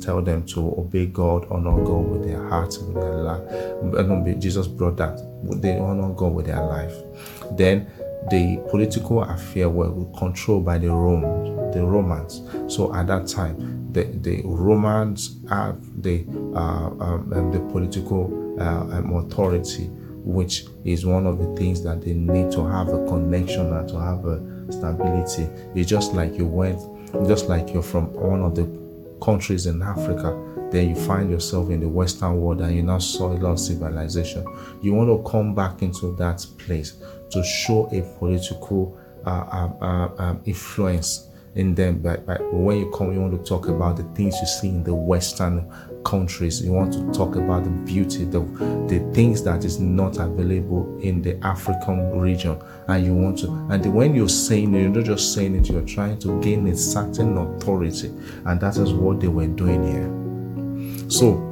tell 0.00 0.20
them 0.20 0.44
to 0.46 0.60
obey 0.78 1.06
God, 1.06 1.46
honor 1.50 1.82
God 1.84 2.08
with 2.08 2.24
their 2.24 2.46
heart, 2.48 2.76
with 2.82 2.94
their 2.94 3.16
life. 3.16 4.40
Jesus 4.40 4.66
brought 4.66 4.96
that. 4.98 5.18
They 5.62 5.78
honor 5.78 6.12
God 6.14 6.34
with 6.34 6.46
their 6.46 6.62
life. 6.62 6.94
Then 7.52 7.90
the 8.30 8.62
political 8.70 9.22
affair 9.22 9.68
were 9.68 10.06
controlled 10.18 10.64
by 10.64 10.78
the 10.78 10.90
Romans, 10.90 11.74
the 11.74 11.84
Romans. 11.84 12.42
So 12.72 12.94
at 12.94 13.06
that 13.08 13.26
time, 13.26 13.92
the, 13.92 14.04
the 14.04 14.42
Romans 14.44 15.36
have 15.48 15.78
the 16.02 16.24
uh, 16.54 16.90
um, 17.00 17.50
the 17.52 17.60
political 17.72 18.56
uh, 18.60 18.98
um, 18.98 19.14
authority 19.14 19.90
which 20.24 20.64
is 20.84 21.04
one 21.04 21.26
of 21.26 21.38
the 21.38 21.54
things 21.54 21.82
that 21.82 22.00
they 22.00 22.14
need 22.14 22.50
to 22.50 22.64
have 22.64 22.88
a 22.88 23.06
connection 23.06 23.72
and 23.72 23.86
to 23.86 24.00
have 24.00 24.24
a 24.24 24.72
stability. 24.72 25.46
It's 25.74 25.88
just 25.88 26.14
like 26.14 26.38
you 26.38 26.46
went, 26.46 26.80
just 27.26 27.48
like 27.48 27.72
you're 27.72 27.82
from 27.82 28.12
one 28.12 28.42
of 28.42 28.54
the 28.54 28.64
countries 29.22 29.66
in 29.66 29.82
Africa, 29.82 30.38
then 30.70 30.90
you 30.90 30.96
find 30.96 31.30
yourself 31.30 31.70
in 31.70 31.80
the 31.80 31.88
Western 31.88 32.40
world 32.40 32.60
and 32.60 32.74
you 32.74 32.82
now 32.82 32.98
saw 32.98 33.32
a 33.32 33.38
lot 33.38 33.52
of 33.52 33.60
civilization. 33.60 34.44
You 34.82 34.94
want 34.94 35.08
to 35.08 35.30
come 35.30 35.54
back 35.54 35.82
into 35.82 36.14
that 36.16 36.44
place 36.58 36.94
to 37.30 37.42
show 37.44 37.86
a 37.92 38.02
political 38.18 38.98
uh, 39.24 39.30
uh, 39.30 39.84
uh, 39.84 40.22
um, 40.22 40.40
influence 40.44 41.28
in 41.54 41.74
them. 41.74 42.00
But, 42.00 42.26
but 42.26 42.52
when 42.52 42.78
you 42.78 42.90
come, 42.90 43.12
you 43.12 43.20
want 43.20 43.38
to 43.38 43.48
talk 43.48 43.68
about 43.68 43.96
the 43.96 44.02
things 44.14 44.36
you 44.40 44.46
see 44.46 44.68
in 44.68 44.82
the 44.82 44.94
Western 44.94 45.70
countries. 46.04 46.62
You 46.62 46.72
want 46.72 46.92
to 46.92 47.12
talk 47.12 47.36
about 47.36 47.64
the 47.64 47.70
beauty, 47.70 48.24
the, 48.24 48.40
the 48.88 49.00
things 49.14 49.42
that 49.44 49.64
is 49.64 49.80
not 49.80 50.18
available 50.18 50.98
in 51.00 51.22
the 51.22 51.38
African 51.44 52.18
region. 52.18 52.60
And 52.88 53.04
you 53.04 53.14
want 53.14 53.38
to, 53.38 53.48
and 53.70 53.94
when 53.94 54.14
you're 54.14 54.28
saying 54.28 54.74
it, 54.74 54.82
you're 54.82 54.90
not 54.90 55.04
just 55.04 55.34
saying 55.34 55.56
it, 55.56 55.68
you're 55.68 55.82
trying 55.82 56.18
to 56.20 56.40
gain 56.40 56.66
a 56.66 56.76
certain 56.76 57.36
authority. 57.36 58.08
And 58.44 58.60
that 58.60 58.76
is 58.76 58.92
what 58.92 59.20
they 59.20 59.28
were 59.28 59.46
doing 59.46 59.82
here. 59.84 61.10
So, 61.10 61.50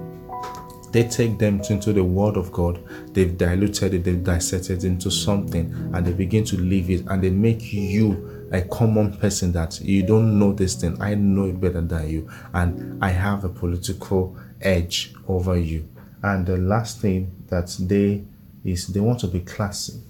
they 0.93 1.09
take 1.09 1.39
them 1.39 1.63
into 1.71 1.95
the 1.95 2.05
word 2.05 2.37
of 2.37 2.53
God, 2.53 2.79
they've 3.15 3.37
diluted 3.37 3.95
it, 3.95 4.05
they've 4.05 4.23
dissected 4.23 4.85
it 4.85 4.87
into 4.87 5.11
something, 5.11 5.73
and 5.95 6.07
they 6.07 6.13
begin 6.13 6.45
to 6.45 6.61
live 6.61 6.91
it, 6.91 7.05
and 7.09 7.25
they 7.25 7.31
make 7.31 7.73
you 7.73 8.42
a 8.53 8.63
common 8.63 9.17
person 9.17 9.51
that 9.53 9.81
you 9.81 10.03
don't 10.03 10.39
know 10.39 10.53
this 10.53 10.75
thing. 10.75 11.01
I 11.01 11.15
know 11.15 11.47
it 11.47 11.61
better 11.61 11.81
than 11.81 12.09
you, 12.09 12.31
and 12.53 13.03
I 13.03 13.09
have 13.09 13.45
a 13.45 13.49
political 13.49 14.37
edge 14.61 15.15
over 15.27 15.57
you. 15.57 15.89
And 16.23 16.47
the 16.47 16.59
last 16.59 17.01
thing 17.01 17.35
that 17.49 17.75
they 17.81 18.25
is 18.65 18.87
they 18.89 19.01
want 19.01 19.21
to 19.21 19.27
be 19.27 19.41
classy. 19.41 20.01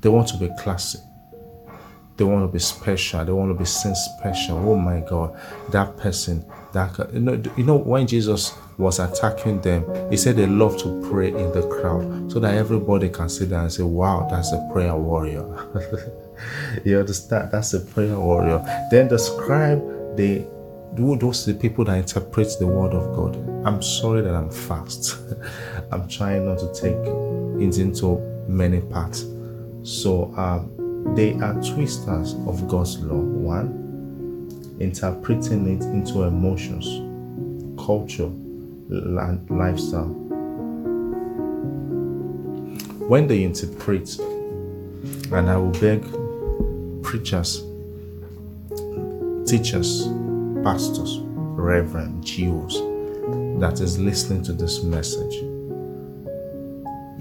They 0.00 0.08
want 0.08 0.28
to 0.28 0.36
be 0.36 0.48
classy. 0.58 1.00
They 2.16 2.24
want 2.24 2.48
to 2.48 2.52
be 2.52 2.58
special. 2.58 3.24
They 3.24 3.32
want 3.32 3.50
to 3.50 3.58
be 3.58 3.64
seen 3.64 3.94
special. 3.94 4.58
Oh 4.58 4.76
my 4.76 5.00
God, 5.00 5.36
that 5.70 5.96
person. 5.96 6.44
That 6.74 6.98
you 7.14 7.20
know, 7.20 7.42
you 7.56 7.64
know 7.64 7.76
when 7.76 8.06
Jesus 8.06 8.52
was 8.76 8.98
attacking 8.98 9.62
them, 9.62 9.86
he 10.10 10.18
said 10.18 10.36
they 10.36 10.46
love 10.46 10.76
to 10.82 11.08
pray 11.10 11.28
in 11.28 11.50
the 11.52 11.66
crowd 11.66 12.30
so 12.30 12.38
that 12.40 12.54
everybody 12.54 13.08
can 13.08 13.30
sit 13.30 13.48
there 13.48 13.60
and 13.60 13.72
say, 13.72 13.84
"Wow, 13.84 14.28
that's 14.30 14.52
a 14.52 14.68
prayer 14.72 14.94
warrior." 14.94 15.46
you 16.84 16.98
understand? 16.98 17.50
That's 17.52 17.74
a 17.74 17.80
prayer 17.80 18.18
warrior. 18.18 18.62
Then 18.90 19.08
the 19.08 19.18
scribe, 19.18 20.16
they 20.16 20.46
those 20.96 21.46
the 21.46 21.54
people 21.54 21.84
that 21.84 21.96
interpret 21.96 22.48
the 22.58 22.66
word 22.66 22.92
of 22.92 23.14
God. 23.14 23.36
I'm 23.66 23.82
sorry 23.82 24.22
that 24.22 24.34
I'm 24.34 24.50
fast. 24.50 25.16
I'm 25.92 26.08
trying 26.08 26.46
not 26.46 26.58
to 26.58 26.72
take 26.72 26.96
it 26.96 27.78
into 27.78 28.18
many 28.48 28.80
parts. 28.80 29.24
So 29.82 30.34
um, 30.36 31.14
they 31.14 31.34
are 31.34 31.54
twisters 31.54 32.34
of 32.46 32.66
God's 32.68 32.98
law. 33.00 33.14
One, 33.14 34.76
interpreting 34.80 35.66
it 35.76 35.82
into 35.84 36.22
emotions, 36.22 36.84
culture, 37.78 38.30
lifestyle. 38.88 40.14
When 43.08 43.26
they 43.26 43.42
interpret, 43.44 44.18
and 44.18 45.48
I 45.48 45.56
will 45.56 45.70
beg 45.70 46.04
preachers, 47.08 47.62
teachers, 49.48 50.08
pastors, 50.62 51.20
reverend, 51.22 52.22
Jews 52.22 52.74
that 53.58 53.80
is 53.80 53.98
listening 53.98 54.42
to 54.42 54.52
this 54.52 54.82
message. 54.82 55.40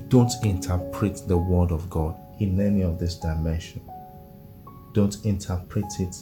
Don't 0.09 0.33
interpret 0.43 1.21
the 1.29 1.37
word 1.37 1.71
of 1.71 1.89
God 1.89 2.17
in 2.41 2.59
any 2.59 2.81
of 2.81 2.99
this 2.99 3.15
dimension. 3.15 3.81
Don't 4.91 5.23
interpret 5.23 5.85
it 6.01 6.17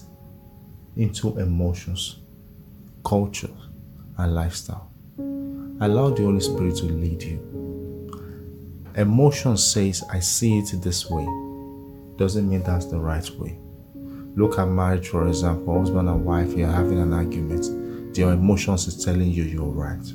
into 0.95 1.35
emotions, 1.39 2.17
culture, 3.03 3.49
and 4.19 4.35
lifestyle. 4.35 4.91
Allow 5.17 6.11
the 6.11 6.21
Holy 6.21 6.39
Spirit 6.39 6.75
to 6.75 6.85
lead 6.85 7.23
you. 7.23 8.21
Emotion 8.93 9.57
says, 9.57 10.03
I 10.11 10.19
see 10.19 10.59
it 10.59 10.69
this 10.83 11.09
way 11.09 11.25
doesn't 12.17 12.49
mean 12.49 12.63
that's 12.63 12.85
the 12.85 12.97
right 12.97 13.29
way. 13.31 13.57
Look 14.35 14.59
at 14.59 14.67
marriage, 14.67 15.09
for 15.09 15.27
example, 15.27 15.79
husband 15.79 16.09
and 16.09 16.25
wife, 16.25 16.53
you're 16.53 16.69
having 16.69 16.99
an 16.99 17.13
argument. 17.13 18.17
Your 18.17 18.33
emotions 18.33 18.87
is 18.87 19.03
telling 19.03 19.31
you 19.31 19.43
you're 19.43 19.63
right. 19.65 20.05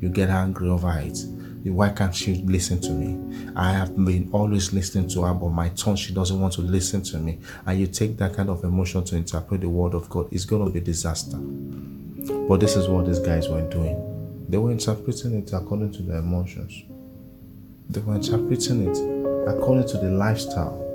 You 0.00 0.08
get 0.08 0.30
angry 0.30 0.68
over 0.68 0.92
it. 0.98 1.18
Why 1.64 1.90
can't 1.90 2.14
she 2.14 2.36
listen 2.36 2.80
to 2.80 2.90
me? 2.90 3.52
I 3.54 3.72
have 3.72 3.94
been 3.94 4.30
always 4.32 4.72
listening 4.72 5.08
to 5.10 5.24
her, 5.24 5.34
but 5.34 5.50
my 5.50 5.68
tongue, 5.70 5.96
she 5.96 6.14
doesn't 6.14 6.40
want 6.40 6.54
to 6.54 6.62
listen 6.62 7.02
to 7.02 7.18
me. 7.18 7.38
And 7.66 7.78
you 7.78 7.86
take 7.86 8.16
that 8.16 8.32
kind 8.32 8.48
of 8.48 8.64
emotion 8.64 9.04
to 9.04 9.16
interpret 9.16 9.60
the 9.60 9.68
word 9.68 9.92
of 9.92 10.08
God, 10.08 10.32
it's 10.32 10.46
going 10.46 10.64
to 10.64 10.70
be 10.70 10.80
disaster. 10.80 11.36
But 11.36 12.60
this 12.60 12.76
is 12.76 12.88
what 12.88 13.06
these 13.06 13.18
guys 13.18 13.48
were 13.48 13.68
doing. 13.68 14.46
They 14.48 14.56
were 14.56 14.70
interpreting 14.70 15.34
it 15.38 15.52
according 15.52 15.92
to 15.92 16.02
their 16.02 16.18
emotions. 16.18 16.82
They 17.90 18.00
were 18.00 18.14
interpreting 18.14 18.88
it 18.88 18.96
according 19.48 19.86
to 19.88 19.98
the 19.98 20.10
lifestyle. 20.10 20.86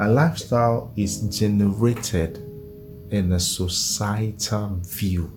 A 0.00 0.08
lifestyle 0.08 0.92
is 0.96 1.20
generated 1.38 2.38
in 3.10 3.30
a 3.32 3.38
societal 3.38 4.80
view. 4.82 5.30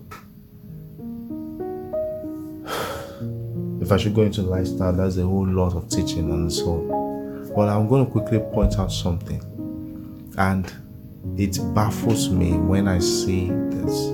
If 3.80 3.92
I 3.92 3.96
should 3.96 4.14
go 4.14 4.22
into 4.22 4.42
lifestyle, 4.42 4.92
that's 4.92 5.16
a 5.16 5.22
whole 5.22 5.46
lot 5.46 5.74
of 5.74 5.88
teaching 5.88 6.32
on 6.32 6.46
its 6.46 6.60
own. 6.60 7.52
But 7.54 7.68
I'm 7.68 7.88
going 7.88 8.04
to 8.04 8.10
quickly 8.10 8.40
point 8.40 8.76
out 8.78 8.90
something. 8.90 9.40
And 10.36 10.70
it 11.36 11.58
baffles 11.74 12.28
me 12.28 12.52
when 12.54 12.88
I 12.88 12.98
see 12.98 13.50
this. 13.50 14.08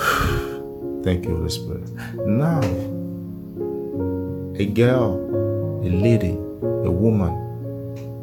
Thank 1.04 1.26
you, 1.26 1.36
Holy 1.36 1.50
Spirit. 1.50 1.90
Now, 2.26 2.62
a 4.58 4.64
girl, 4.64 5.18
a 5.84 5.90
lady, 5.90 6.30
a 6.30 6.90
woman 6.90 7.51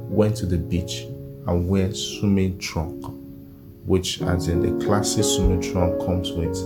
went 0.09 0.35
to 0.37 0.45
the 0.45 0.57
beach 0.57 1.03
and 1.47 1.69
wear 1.69 1.93
swimming 1.93 2.57
trunk, 2.57 3.05
which, 3.85 4.21
as 4.21 4.47
in 4.47 4.61
the 4.61 4.85
classic 4.85 5.23
swimming 5.23 5.61
trunk, 5.61 5.99
comes 6.05 6.31
with, 6.31 6.57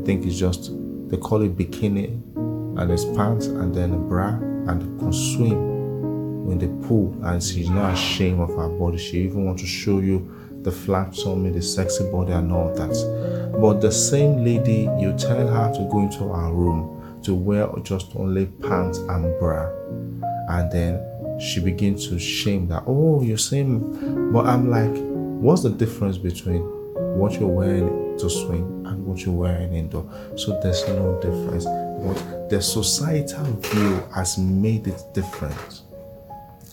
I 0.00 0.04
think 0.04 0.24
it's 0.24 0.38
just, 0.38 0.70
they 1.08 1.16
call 1.16 1.42
it 1.42 1.56
bikini, 1.56 2.06
and 2.36 2.88
there's 2.90 3.04
pants, 3.04 3.46
and 3.46 3.74
then 3.74 3.92
a 3.92 3.98
bra, 3.98 4.28
and 4.28 4.98
can 4.98 5.12
swim 5.12 6.50
in 6.50 6.58
the 6.58 6.86
pool. 6.86 7.14
And 7.22 7.42
she's 7.42 7.68
not 7.68 7.94
ashamed 7.94 8.40
of 8.40 8.54
her 8.56 8.68
body. 8.68 8.98
She 8.98 9.18
even 9.24 9.44
wants 9.44 9.62
to 9.62 9.68
show 9.68 9.98
you 10.00 10.30
the 10.62 10.72
flaps 10.72 11.26
on 11.26 11.42
me, 11.42 11.50
the 11.50 11.60
sexy 11.60 12.08
body, 12.10 12.32
and 12.32 12.52
all 12.52 12.72
that. 12.74 13.58
But 13.60 13.80
the 13.80 13.92
same 13.92 14.44
lady, 14.44 14.88
you 14.98 15.14
tell 15.18 15.46
her 15.46 15.72
to 15.74 15.88
go 15.90 16.00
into 16.00 16.28
her 16.32 16.52
room 16.52 17.20
to 17.24 17.34
wear 17.34 17.68
just 17.82 18.16
only 18.16 18.46
pants 18.46 18.98
and 18.98 19.38
bra, 19.38 19.70
and 20.48 20.70
then 20.72 21.00
she 21.40 21.60
begins 21.60 22.08
to 22.08 22.18
shame 22.18 22.68
that, 22.68 22.84
oh, 22.86 23.22
you're 23.22 23.38
saying, 23.38 24.32
but 24.32 24.46
I'm 24.46 24.70
like, 24.70 24.92
what's 25.42 25.62
the 25.62 25.70
difference 25.70 26.18
between 26.18 26.62
what 27.18 27.32
you're 27.34 27.48
wearing 27.48 28.16
to 28.18 28.30
swim 28.30 28.86
and 28.86 29.04
what 29.04 29.24
you're 29.24 29.34
wearing 29.34 29.74
indoor? 29.74 30.08
So 30.36 30.58
there's 30.62 30.86
no 30.88 31.20
difference. 31.20 31.64
But 31.64 32.48
the 32.48 32.60
societal 32.60 33.44
view 33.44 34.02
has 34.14 34.38
made 34.38 34.86
it 34.86 35.02
different. 35.14 35.82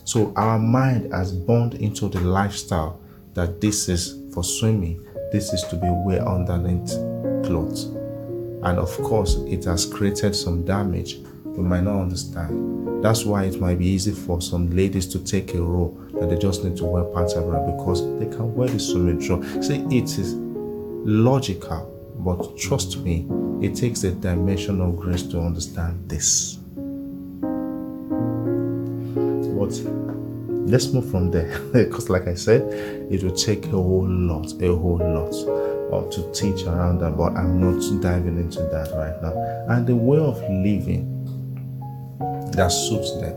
So 0.04 0.32
our 0.36 0.58
mind 0.58 1.12
has 1.12 1.32
burned 1.32 1.74
into 1.74 2.08
the 2.08 2.20
lifestyle 2.20 3.00
that 3.34 3.60
this 3.60 3.88
is 3.88 4.20
for 4.34 4.42
swimming, 4.42 5.04
this 5.32 5.52
is 5.52 5.62
to 5.64 5.76
be 5.76 5.86
wear 5.88 6.26
underneath 6.26 6.90
clothes. 7.46 7.84
And 8.62 8.78
of 8.78 8.90
course, 9.02 9.36
it 9.46 9.64
has 9.64 9.86
created 9.86 10.34
some 10.34 10.64
damage 10.64 11.18
we 11.60 11.68
might 11.68 11.82
not 11.82 12.00
understand. 12.00 13.04
That's 13.04 13.24
why 13.24 13.44
it 13.44 13.60
might 13.60 13.78
be 13.78 13.86
easy 13.86 14.12
for 14.12 14.40
some 14.40 14.70
ladies 14.70 15.06
to 15.08 15.18
take 15.18 15.54
a 15.54 15.62
role 15.62 15.98
that 16.14 16.30
they 16.30 16.36
just 16.38 16.64
need 16.64 16.76
to 16.78 16.84
wear 16.84 17.04
pants 17.04 17.34
around 17.34 17.76
because 17.76 18.02
they 18.18 18.26
can 18.26 18.54
wear 18.54 18.68
the 18.68 18.78
swimming. 18.78 19.20
See, 19.62 19.76
it 19.90 20.18
is 20.18 20.34
logical, 20.34 21.86
but 22.18 22.56
trust 22.56 22.98
me, 22.98 23.26
it 23.60 23.74
takes 23.74 24.04
a 24.04 24.12
dimension 24.12 24.80
of 24.80 24.96
grace 24.96 25.22
to 25.24 25.40
understand 25.40 26.08
this. 26.08 26.56
But 29.60 29.72
let's 30.70 30.92
move 30.92 31.10
from 31.10 31.30
there 31.30 31.58
because 31.72 32.08
like 32.08 32.28
i 32.28 32.34
said 32.34 32.62
it 33.10 33.22
will 33.24 33.34
take 33.34 33.66
a 33.66 33.70
whole 33.70 34.06
lot 34.06 34.46
a 34.62 34.66
whole 34.68 34.98
lot 34.98 35.34
or 35.90 36.08
to 36.12 36.30
teach 36.32 36.64
around 36.64 36.98
that 36.98 37.16
but 37.16 37.32
i'm 37.32 37.60
not 37.60 37.80
diving 38.00 38.38
into 38.38 38.60
that 38.64 38.88
right 38.94 39.20
now 39.20 39.32
and 39.74 39.86
the 39.86 39.96
way 39.96 40.18
of 40.18 40.38
living 40.48 41.19
that 42.52 42.68
suits 42.68 43.16
them. 43.20 43.36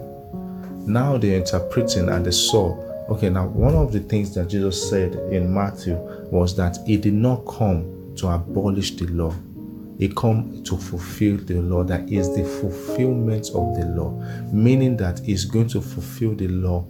Now 0.85 1.17
they're 1.17 1.37
interpreting 1.37 2.09
and 2.09 2.25
they 2.25 2.31
saw 2.31 2.77
okay 3.09 3.29
now 3.29 3.45
one 3.47 3.75
of 3.75 3.91
the 3.91 3.99
things 3.99 4.33
that 4.33 4.47
jesus 4.47 4.89
said 4.89 5.13
in 5.31 5.53
matthew 5.53 5.95
was 6.31 6.55
that 6.55 6.77
he 6.85 6.95
did 6.95 7.13
not 7.13 7.45
come 7.45 8.13
to 8.15 8.27
abolish 8.27 8.95
the 8.95 9.05
law. 9.07 9.33
He 9.99 10.09
come 10.09 10.63
to 10.63 10.77
fulfill 10.77 11.37
the 11.37 11.61
law 11.61 11.83
that 11.83 12.09
is 12.09 12.35
the 12.35 12.43
fulfillment 12.43 13.49
of 13.49 13.75
the 13.75 13.85
law 13.95 14.11
meaning 14.51 14.97
that 14.97 15.19
he's 15.19 15.45
going 15.45 15.67
to 15.69 15.81
fulfill 15.81 16.35
the 16.35 16.47
law 16.47 16.85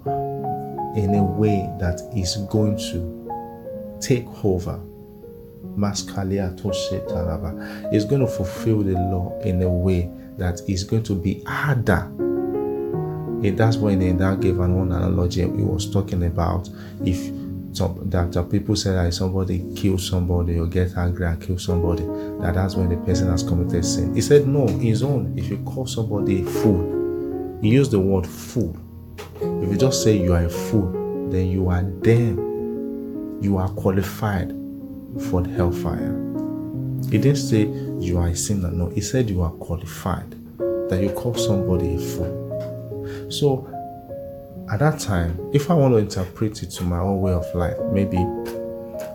in 0.95 1.15
a 1.15 1.23
way 1.23 1.69
that 1.79 2.01
is 2.15 2.37
going 2.49 2.77
to 2.77 3.99
take 3.99 4.27
over. 4.45 4.79
Maskalia 5.77 6.55
going 8.05 8.21
to 8.21 8.27
fulfill 8.27 8.83
the 8.83 8.93
law 8.93 9.39
in 9.41 9.61
a 9.61 9.69
way 9.69 10.09
that 10.37 10.61
is 10.67 10.83
going 10.83 11.03
to 11.03 11.15
be 11.15 11.43
harder. 11.43 12.09
And 13.43 13.57
that's 13.57 13.77
when 13.77 13.99
he 14.01 14.13
now 14.13 14.35
gave 14.35 14.59
an 14.59 14.75
one 14.75 14.91
analogy 14.91 15.41
he 15.41 15.47
was 15.47 15.91
talking 15.91 16.23
about 16.23 16.69
if 17.03 17.31
some, 17.75 17.99
that 18.09 18.47
people 18.51 18.75
say 18.75 18.91
that 18.91 19.13
somebody 19.13 19.73
kills 19.75 20.07
somebody 20.07 20.59
or 20.59 20.67
get 20.67 20.95
angry 20.95 21.25
and 21.25 21.41
kill 21.41 21.57
somebody, 21.57 22.03
that 22.41 22.53
that's 22.53 22.75
when 22.75 22.89
the 22.89 22.97
person 22.97 23.29
has 23.29 23.43
committed 23.43 23.83
sin. 23.83 24.13
He 24.13 24.21
said, 24.21 24.47
No, 24.47 24.67
his 24.67 25.01
own. 25.01 25.37
If 25.37 25.49
you 25.49 25.57
call 25.57 25.87
somebody 25.87 26.43
a 26.43 26.45
fool, 26.45 27.59
he 27.61 27.69
used 27.69 27.91
the 27.91 27.99
word 27.99 28.27
fool 28.27 28.77
if 29.41 29.71
you 29.71 29.77
just 29.77 30.03
say 30.03 30.17
you 30.17 30.33
are 30.33 30.45
a 30.45 30.49
fool, 30.49 31.29
then 31.29 31.47
you 31.47 31.69
are 31.69 31.83
damn. 31.83 33.41
You 33.41 33.57
are 33.57 33.69
qualified 33.69 34.49
for 35.29 35.41
the 35.41 35.49
hellfire. 35.49 36.32
He 37.09 37.17
didn't 37.17 37.37
say 37.37 37.67
you 37.99 38.17
are 38.17 38.27
a 38.27 38.35
sinner. 38.35 38.71
No, 38.71 38.89
he 38.89 39.01
said 39.01 39.29
you 39.29 39.41
are 39.41 39.51
qualified. 39.51 40.31
That 40.89 40.99
you 41.01 41.09
call 41.11 41.35
somebody 41.35 41.95
a 41.95 41.99
fool. 41.99 43.29
So 43.29 43.67
at 44.71 44.79
that 44.79 44.99
time, 44.99 45.39
if 45.53 45.69
I 45.69 45.73
want 45.73 45.93
to 45.93 45.97
interpret 45.97 46.63
it 46.63 46.71
to 46.71 46.83
my 46.83 46.99
own 46.99 47.21
way 47.21 47.33
of 47.33 47.45
life, 47.55 47.77
maybe 47.91 48.17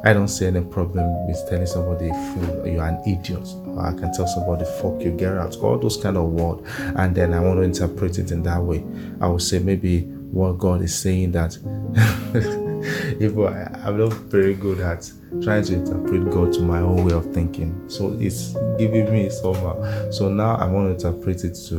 I 0.05 0.12
don't 0.12 0.29
see 0.29 0.46
any 0.46 0.61
problem 0.61 1.27
with 1.27 1.44
telling 1.48 1.66
somebody 1.66 2.09
a 2.09 2.14
fool 2.14 2.66
you're 2.66 2.85
an 2.85 3.01
idiot. 3.07 3.48
Or 3.66 3.87
I 3.87 3.92
can 3.92 4.12
tell 4.12 4.27
somebody 4.27 4.64
fuck 4.81 5.01
you, 5.03 5.11
get 5.12 5.37
out, 5.37 5.57
all 5.57 5.79
those 5.79 5.96
kind 5.96 6.16
of 6.16 6.24
words. 6.24 6.68
And 6.79 7.14
then 7.14 7.35
I 7.35 7.40
want 7.40 7.59
to 7.59 7.62
interpret 7.62 8.18
it 8.18 8.31
in 8.31 8.42
that 8.44 8.62
way. 8.62 8.85
I 9.20 9.29
would 9.29 9.42
say 9.42 9.59
maybe 9.59 10.03
what 10.31 10.59
God 10.59 10.83
is 10.83 10.96
saying 10.96 11.33
that 11.33 11.57
if 13.20 13.37
I, 13.37 13.88
am 13.88 13.98
not 13.98 14.12
very 14.12 14.55
good 14.55 14.81
at 14.81 15.11
trying 15.42 15.64
to 15.64 15.74
interpret 15.74 16.30
God 16.30 16.52
to 16.54 16.60
my 16.60 16.80
own 16.80 17.04
way 17.04 17.12
of 17.12 17.32
thinking. 17.32 17.88
So 17.88 18.16
it's 18.18 18.54
giving 18.78 19.12
me 19.12 19.30
somehow. 19.30 20.10
So 20.10 20.28
now 20.28 20.56
I 20.56 20.66
want 20.66 20.98
to 20.98 21.08
interpret 21.08 21.44
it 21.44 21.54
to 21.68 21.76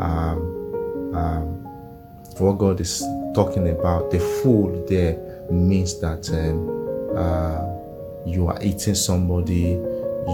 um, 0.00 1.14
um, 1.14 1.44
what 2.38 2.58
God 2.58 2.80
is 2.80 3.00
talking 3.34 3.68
about. 3.68 4.10
The 4.10 4.18
fool 4.18 4.84
there 4.88 5.18
means 5.50 6.00
that 6.00 6.28
um, 6.30 7.16
uh, 7.16 7.72
you 8.26 8.46
are 8.48 8.58
eating 8.62 8.94
somebody, 8.94 9.72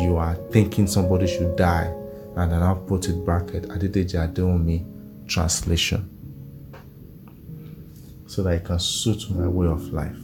you 0.02 0.16
are 0.18 0.35
thinking 0.50 0.87
somebody 0.87 1.26
should 1.26 1.57
die, 1.57 1.92
and 2.37 2.52
then 2.52 2.62
I'll 2.62 2.76
put 2.76 3.09
it 3.09 3.24
bracket 3.24 3.64
Adedeji 3.64 4.14
Adeomi 4.14 4.85
translation 5.26 6.14
so 8.26 8.42
that 8.42 8.50
it 8.50 8.64
can 8.64 8.78
suit 8.78 9.31
my 9.31 9.48
way 9.48 9.66
of 9.66 9.83
life. 9.92 10.16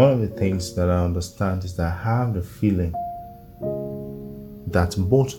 One 0.00 0.12
of 0.12 0.20
the 0.20 0.28
things 0.28 0.74
that 0.76 0.88
I 0.88 1.04
understand 1.04 1.62
is 1.62 1.76
that 1.76 1.92
I 1.92 2.04
have 2.04 2.32
the 2.32 2.40
feeling 2.40 2.92
that 4.68 4.94
both, 4.96 5.34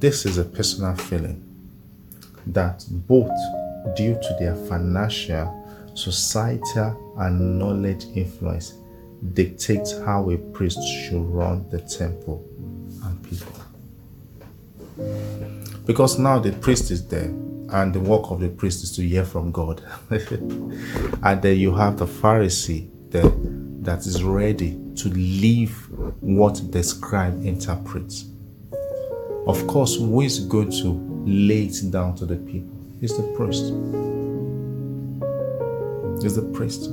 this 0.00 0.26
is 0.26 0.38
a 0.38 0.44
personal 0.44 0.96
feeling, 0.96 1.40
that 2.48 2.84
both 2.90 3.30
due 3.94 4.14
to 4.14 4.36
their 4.40 4.56
financial, 4.56 5.46
societal, 5.94 7.14
and 7.18 7.60
knowledge 7.60 8.06
influence, 8.16 8.74
dictates 9.34 9.96
how 9.98 10.30
a 10.30 10.36
priest 10.36 10.82
should 10.82 11.22
run 11.22 11.64
the 11.70 11.78
temple 11.78 12.44
and 13.04 13.22
people. 13.22 13.54
Because 15.84 16.18
now 16.18 16.40
the 16.40 16.50
priest 16.54 16.90
is 16.90 17.06
there, 17.06 17.32
and 17.70 17.94
the 17.94 18.00
work 18.00 18.32
of 18.32 18.40
the 18.40 18.48
priest 18.48 18.82
is 18.82 18.90
to 18.96 19.02
hear 19.02 19.24
from 19.24 19.52
God. 19.52 19.80
and 20.10 21.40
then 21.40 21.56
you 21.56 21.72
have 21.72 21.98
the 21.98 22.06
Pharisee 22.06 22.90
there 23.10 23.32
that 23.86 24.00
is 24.00 24.22
ready 24.22 24.78
to 24.96 25.08
leave 25.10 25.88
what 26.20 26.60
the 26.72 26.82
scribe 26.82 27.44
interprets. 27.44 28.26
Of 29.46 29.64
course, 29.68 29.96
who 29.96 30.20
is 30.22 30.40
going 30.40 30.70
to 30.82 31.24
lay 31.24 31.66
it 31.66 31.90
down 31.90 32.16
to 32.16 32.26
the 32.26 32.36
people? 32.36 32.76
It's 33.00 33.16
the 33.16 33.22
priest. 33.36 33.72
It's 36.24 36.34
the 36.34 36.50
priest. 36.52 36.90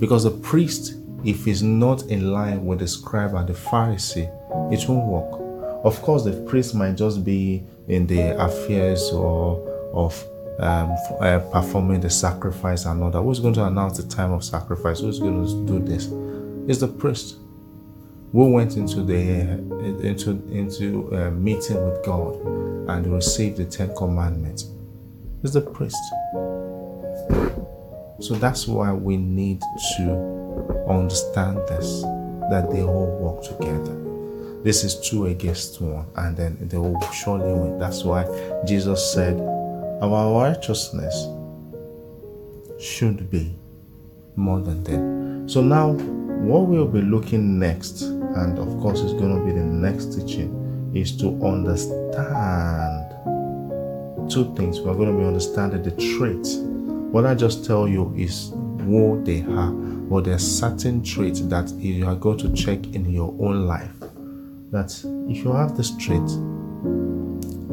Because 0.00 0.24
the 0.24 0.32
priest, 0.42 0.96
if 1.24 1.44
he's 1.44 1.62
not 1.62 2.02
in 2.06 2.32
line 2.32 2.66
with 2.66 2.80
the 2.80 2.88
scribe 2.88 3.34
and 3.34 3.48
the 3.48 3.52
Pharisee, 3.52 4.28
it 4.72 4.88
won't 4.88 5.06
work. 5.06 5.84
Of 5.84 6.02
course, 6.02 6.24
the 6.24 6.32
priest 6.48 6.74
might 6.74 6.96
just 6.96 7.24
be 7.24 7.62
in 7.86 8.08
the 8.08 8.36
affairs 8.42 9.10
or 9.10 9.60
of 9.92 10.24
um, 10.58 10.96
uh, 11.20 11.40
performing 11.50 12.00
the 12.00 12.10
sacrifice 12.10 12.84
and 12.84 13.02
all 13.02 13.10
that. 13.10 13.22
Who's 13.22 13.40
going 13.40 13.54
to 13.54 13.64
announce 13.64 13.98
the 13.98 14.08
time 14.08 14.32
of 14.32 14.44
sacrifice? 14.44 15.00
Who's 15.00 15.18
going 15.18 15.44
to 15.46 15.72
do 15.72 15.78
this? 15.84 16.08
It's 16.68 16.80
the 16.80 16.88
priest 16.88 17.36
who 18.32 18.50
went 18.50 18.76
into 18.76 19.02
the 19.02 19.42
uh, 19.42 20.06
into 20.06 20.30
into 20.50 21.08
a 21.14 21.30
meeting 21.30 21.82
with 21.84 22.04
God 22.04 22.36
and 22.88 23.12
received 23.12 23.58
the 23.58 23.64
Ten 23.64 23.94
Commandments. 23.96 24.70
It's 25.42 25.52
the 25.52 25.60
priest. 25.60 25.96
So 28.20 28.34
that's 28.34 28.68
why 28.68 28.92
we 28.92 29.16
need 29.16 29.60
to 29.96 30.86
understand 30.88 31.58
this 31.68 32.02
that 32.50 32.68
they 32.70 32.82
all 32.82 33.06
work 33.18 33.42
together. 33.42 33.98
This 34.62 34.84
is 34.84 35.00
two 35.00 35.26
against 35.26 35.80
one, 35.80 36.06
and 36.14 36.36
then 36.36 36.56
they 36.60 36.78
will 36.78 37.00
surely 37.10 37.52
win. 37.52 37.78
That's 37.78 38.04
why 38.04 38.24
Jesus 38.64 39.12
said, 39.12 39.36
Our 40.02 40.34
righteousness 40.34 41.28
should 42.80 43.30
be 43.30 43.56
more 44.34 44.58
than 44.58 44.82
that. 44.82 45.48
So 45.48 45.60
now, 45.62 45.92
what 45.92 46.66
we'll 46.66 46.88
be 46.88 47.02
looking 47.02 47.60
next, 47.60 48.02
and 48.02 48.58
of 48.58 48.80
course, 48.80 49.00
it's 49.00 49.12
going 49.12 49.38
to 49.38 49.44
be 49.44 49.52
the 49.52 49.64
next 49.64 50.18
teaching, 50.18 50.90
is 50.92 51.16
to 51.18 51.28
understand 51.46 53.12
two 54.28 54.52
things. 54.56 54.80
We're 54.80 54.94
going 54.94 55.12
to 55.12 55.16
be 55.16 55.24
understanding 55.24 55.84
the 55.84 55.92
traits. 56.16 56.56
What 57.12 57.24
I 57.24 57.36
just 57.36 57.64
tell 57.64 57.86
you 57.86 58.12
is 58.16 58.50
who 58.80 59.22
they 59.22 59.42
are, 59.42 59.70
but 59.70 60.24
there 60.24 60.34
are 60.34 60.38
certain 60.40 61.04
traits 61.04 61.42
that 61.42 61.70
you 61.74 62.08
are 62.08 62.16
going 62.16 62.38
to 62.38 62.52
check 62.54 62.84
in 62.92 63.08
your 63.08 63.32
own 63.38 63.68
life 63.68 63.94
that 64.72 64.90
if 65.30 65.44
you 65.44 65.52
have 65.52 65.76
this 65.76 65.96
trait, 65.96 66.28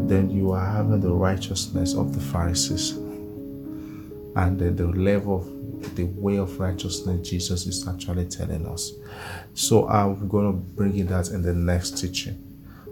then 0.09 0.29
you 0.29 0.51
are 0.51 0.65
having 0.65 0.99
the 0.99 1.11
righteousness 1.11 1.93
of 1.93 2.13
the 2.13 2.19
Pharisees. 2.19 2.91
And 4.35 4.57
the, 4.57 4.71
the 4.71 4.87
level 4.87 5.41
of 5.41 5.95
the 5.95 6.03
way 6.03 6.37
of 6.37 6.59
righteousness 6.59 7.27
Jesus 7.27 7.65
is 7.65 7.87
actually 7.87 8.25
telling 8.25 8.65
us. 8.65 8.91
So 9.53 9.87
I'm 9.87 10.27
going 10.27 10.45
to 10.45 10.57
bring 10.57 10.95
you 10.95 11.05
that 11.05 11.29
in 11.29 11.41
the 11.41 11.53
next 11.53 11.97
teaching. 11.97 12.45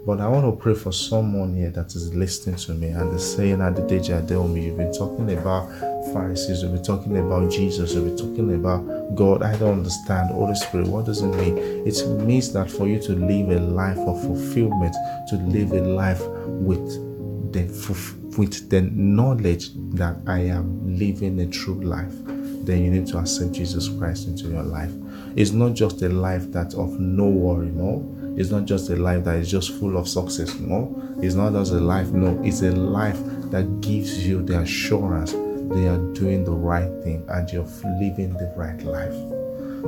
But 0.06 0.20
I 0.20 0.28
want 0.28 0.46
to 0.46 0.52
pray 0.52 0.74
for 0.74 0.92
someone 0.92 1.54
here 1.54 1.70
that 1.70 1.94
is 1.94 2.14
listening 2.14 2.56
to 2.56 2.72
me 2.72 2.88
and 2.88 3.14
is 3.14 3.34
saying 3.36 3.60
at 3.60 3.76
the 3.76 3.82
day 3.82 3.98
me, 4.46 4.64
you've 4.64 4.78
been 4.78 4.92
talking 4.92 5.30
about 5.36 5.68
Pharisees, 6.14 6.62
you've 6.62 6.72
been 6.72 6.82
talking 6.82 7.18
about 7.18 7.50
Jesus, 7.50 7.92
you've 7.92 8.04
been 8.04 8.16
talking 8.16 8.54
about 8.54 9.14
God. 9.14 9.42
I 9.42 9.56
don't 9.58 9.78
understand. 9.78 10.30
Holy 10.30 10.54
Spirit, 10.54 10.86
what 10.86 11.04
does 11.04 11.20
it 11.20 11.26
mean? 11.26 11.58
It 11.58 12.06
means 12.24 12.52
that 12.54 12.70
for 12.70 12.88
you 12.88 12.98
to 13.00 13.12
live 13.12 13.50
a 13.50 13.60
life 13.60 13.98
of 13.98 14.22
fulfillment, 14.22 14.94
to 15.28 15.36
live 15.36 15.72
a 15.72 15.82
life 15.82 16.22
with 16.46 17.07
the 17.52 17.64
with 18.36 18.70
the 18.70 18.82
knowledge 18.82 19.70
that 19.94 20.16
I 20.26 20.40
am 20.40 20.98
living 20.98 21.40
a 21.40 21.46
true 21.46 21.82
life, 21.82 22.12
then 22.64 22.84
you 22.84 22.90
need 22.90 23.06
to 23.08 23.18
accept 23.18 23.52
Jesus 23.52 23.88
Christ 23.88 24.28
into 24.28 24.48
your 24.48 24.62
life. 24.62 24.92
It's 25.36 25.52
not 25.52 25.74
just 25.74 26.02
a 26.02 26.08
life 26.08 26.50
that's 26.52 26.74
of 26.74 26.98
no 27.00 27.26
worry, 27.26 27.70
no 27.70 28.14
it's 28.38 28.50
not 28.50 28.66
just 28.66 28.88
a 28.90 28.94
life 28.94 29.24
that 29.24 29.34
is 29.34 29.50
just 29.50 29.72
full 29.80 29.96
of 29.96 30.08
success. 30.08 30.54
No, 30.60 30.94
it's 31.20 31.34
not 31.34 31.54
just 31.54 31.72
a 31.72 31.80
life. 31.80 32.10
No, 32.10 32.40
it's 32.44 32.62
a 32.62 32.70
life 32.70 33.18
that 33.50 33.80
gives 33.80 34.24
you 34.24 34.44
the 34.44 34.60
assurance 34.60 35.32
they 35.32 35.88
are 35.88 35.98
doing 36.14 36.44
the 36.44 36.52
right 36.52 36.88
thing 37.02 37.24
and 37.28 37.50
you're 37.50 37.64
living 38.00 38.34
the 38.34 38.52
right 38.56 38.80
life. 38.84 39.37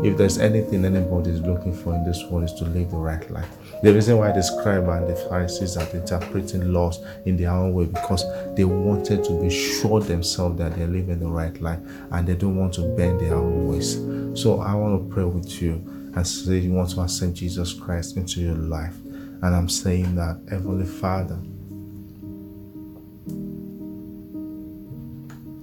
If 0.02 0.16
there's 0.16 0.38
anything 0.38 0.84
anybody 0.84 1.30
is 1.30 1.40
looking 1.42 1.74
for 1.74 1.94
in 1.94 2.04
this 2.04 2.24
world 2.24 2.44
is 2.44 2.54
to 2.54 2.64
live 2.64 2.90
the 2.90 2.96
right 2.96 3.30
life. 3.30 3.48
The 3.82 3.92
reason 3.92 4.16
why 4.16 4.32
the 4.32 4.42
scribe 4.42 4.88
and 4.88 5.06
the 5.06 5.14
Pharisees 5.14 5.76
are 5.76 5.88
interpreting 5.94 6.72
laws 6.72 7.04
in 7.26 7.36
their 7.36 7.50
own 7.50 7.74
way 7.74 7.84
because 7.84 8.24
they 8.56 8.64
wanted 8.64 9.22
to 9.24 9.40
be 9.40 9.50
sure 9.50 10.00
themselves 10.00 10.56
that 10.58 10.74
they're 10.74 10.86
living 10.86 11.20
the 11.20 11.28
right 11.28 11.60
life 11.60 11.80
and 12.12 12.26
they 12.26 12.34
don't 12.34 12.56
want 12.56 12.72
to 12.74 12.82
bend 12.96 13.20
their 13.20 13.34
own 13.34 13.68
ways. 13.68 13.96
So 14.40 14.60
I 14.60 14.74
want 14.74 15.06
to 15.06 15.14
pray 15.14 15.24
with 15.24 15.60
you 15.60 15.74
and 16.14 16.26
say 16.26 16.58
you 16.58 16.72
want 16.72 16.90
to 16.90 17.02
accept 17.02 17.34
Jesus 17.34 17.74
Christ 17.74 18.16
into 18.16 18.40
your 18.40 18.54
life. 18.54 18.96
And 19.42 19.54
I'm 19.54 19.68
saying 19.68 20.14
that, 20.16 20.40
Heavenly 20.50 20.86
Father, 20.86 21.38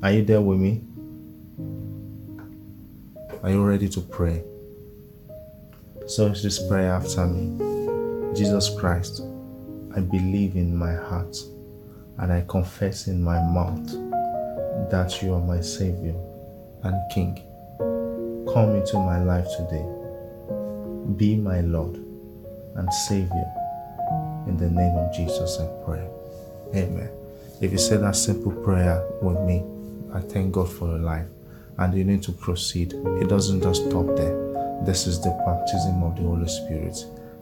are 0.04 0.12
you 0.12 0.24
there 0.24 0.42
with 0.42 0.60
me? 0.60 0.87
Are 3.44 3.52
you 3.52 3.64
ready 3.64 3.88
to 3.90 4.02
pray? 4.02 4.44
So 6.08 6.28
it's 6.28 6.42
just 6.42 6.68
pray 6.70 6.86
after 6.86 7.26
me. 7.26 8.36
Jesus 8.36 8.70
Christ, 8.78 9.22
I 9.96 10.00
believe 10.00 10.56
in 10.56 10.76
my 10.76 10.94
heart 10.94 11.38
and 12.18 12.32
I 12.32 12.44
confess 12.48 13.08
in 13.08 13.24
my 13.24 13.42
mouth 13.42 13.88
that 14.90 15.20
you 15.22 15.34
are 15.34 15.42
my 15.42 15.62
Savior 15.62 16.16
and 16.84 17.12
King. 17.12 17.36
Come 18.54 18.76
into 18.76 18.98
my 18.98 19.24
life 19.24 19.48
today 19.58 19.86
be 21.16 21.38
my 21.38 21.62
Lord 21.62 21.96
and 22.76 22.94
Savior. 22.94 23.52
In 24.48 24.58
the 24.58 24.70
name 24.70 24.96
of 24.98 25.14
Jesus, 25.14 25.60
I 25.60 25.68
pray. 25.86 26.08
Amen. 26.76 27.10
If 27.62 27.72
you 27.72 27.78
say 27.78 27.98
that 27.98 28.16
simple 28.16 28.52
prayer 28.52 29.06
with 29.22 29.40
me, 29.42 29.64
I 30.14 30.20
thank 30.20 30.52
God 30.52 30.70
for 30.70 30.88
your 30.88 31.00
life. 31.00 31.28
And 31.78 31.94
you 31.94 32.04
need 32.04 32.24
to 32.24 32.32
proceed. 32.32 32.94
It 32.94 33.30
doesn't 33.30 33.62
just 33.62 33.90
stop 33.90 34.08
there. 34.16 34.82
This 34.84 35.08
is 35.08 35.22
the 35.22 35.32
baptism 35.46 36.04
of 36.04 36.16
the 36.16 36.24
Holy 36.24 36.48
Spirit. 36.48 36.98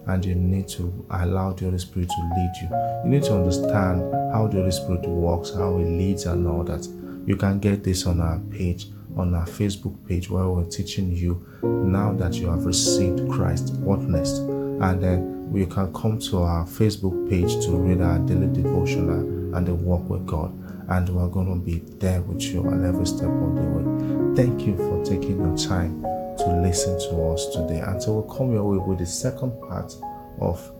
And 0.07 0.23
you 0.23 0.35
need 0.35 0.67
to 0.69 1.05
allow 1.09 1.53
the 1.53 1.65
Holy 1.65 1.79
Spirit 1.79 2.09
to 2.09 2.33
lead 2.35 2.51
you. 2.61 2.69
You 3.03 3.09
need 3.09 3.23
to 3.23 3.35
understand 3.35 4.01
how 4.33 4.47
the 4.47 4.57
Holy 4.57 4.71
Spirit 4.71 5.07
works, 5.07 5.53
how 5.53 5.77
He 5.77 5.85
leads, 5.85 6.25
and 6.25 6.47
all 6.47 6.63
that. 6.63 6.87
You 7.25 7.35
can 7.35 7.59
get 7.59 7.83
this 7.83 8.05
on 8.05 8.21
our 8.21 8.39
page 8.51 8.87
on 9.17 9.33
our 9.33 9.45
Facebook 9.45 9.95
page 10.07 10.29
where 10.29 10.47
we're 10.49 10.65
teaching 10.65 11.11
you 11.11 11.45
now 11.63 12.13
that 12.13 12.33
you 12.35 12.47
have 12.47 12.65
received 12.65 13.29
Christ, 13.29 13.73
what 13.75 14.01
next? 14.01 14.37
And 14.39 15.01
then 15.01 15.51
you 15.53 15.67
can 15.67 15.93
come 15.93 16.19
to 16.19 16.39
our 16.39 16.65
Facebook 16.65 17.29
page 17.29 17.65
to 17.65 17.71
read 17.71 18.01
our 18.01 18.19
daily 18.19 18.47
devotional 18.47 19.55
and 19.55 19.65
the 19.65 19.73
walk 19.73 20.09
with 20.09 20.25
God. 20.25 20.51
And 20.87 21.09
we're 21.09 21.27
going 21.27 21.47
to 21.47 21.63
be 21.63 21.79
there 21.97 22.21
with 22.21 22.43
you 22.43 22.65
on 22.67 22.85
every 22.85 23.05
step 23.05 23.29
of 23.29 23.55
the 23.55 23.61
way. 23.61 24.35
Thank 24.35 24.67
you 24.67 24.75
for 24.75 25.03
taking 25.03 25.39
your 25.39 25.57
time 25.57 26.01
to 26.37 26.61
listen 26.61 26.99
to 27.09 27.31
us 27.31 27.47
today. 27.47 27.79
And 27.79 28.01
so 28.01 28.13
we'll 28.13 28.35
come 28.35 28.53
your 28.53 28.63
way 28.63 28.77
with 28.77 28.99
the 28.99 29.05
second 29.05 29.59
part 29.61 29.93
of 30.39 30.71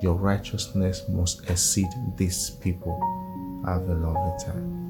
your 0.00 0.14
righteousness 0.14 1.02
must 1.08 1.48
exceed 1.48 1.88
these 2.16 2.50
people. 2.50 3.00
Have 3.64 3.88
a 3.88 3.94
lovely 3.94 4.44
time. 4.44 4.81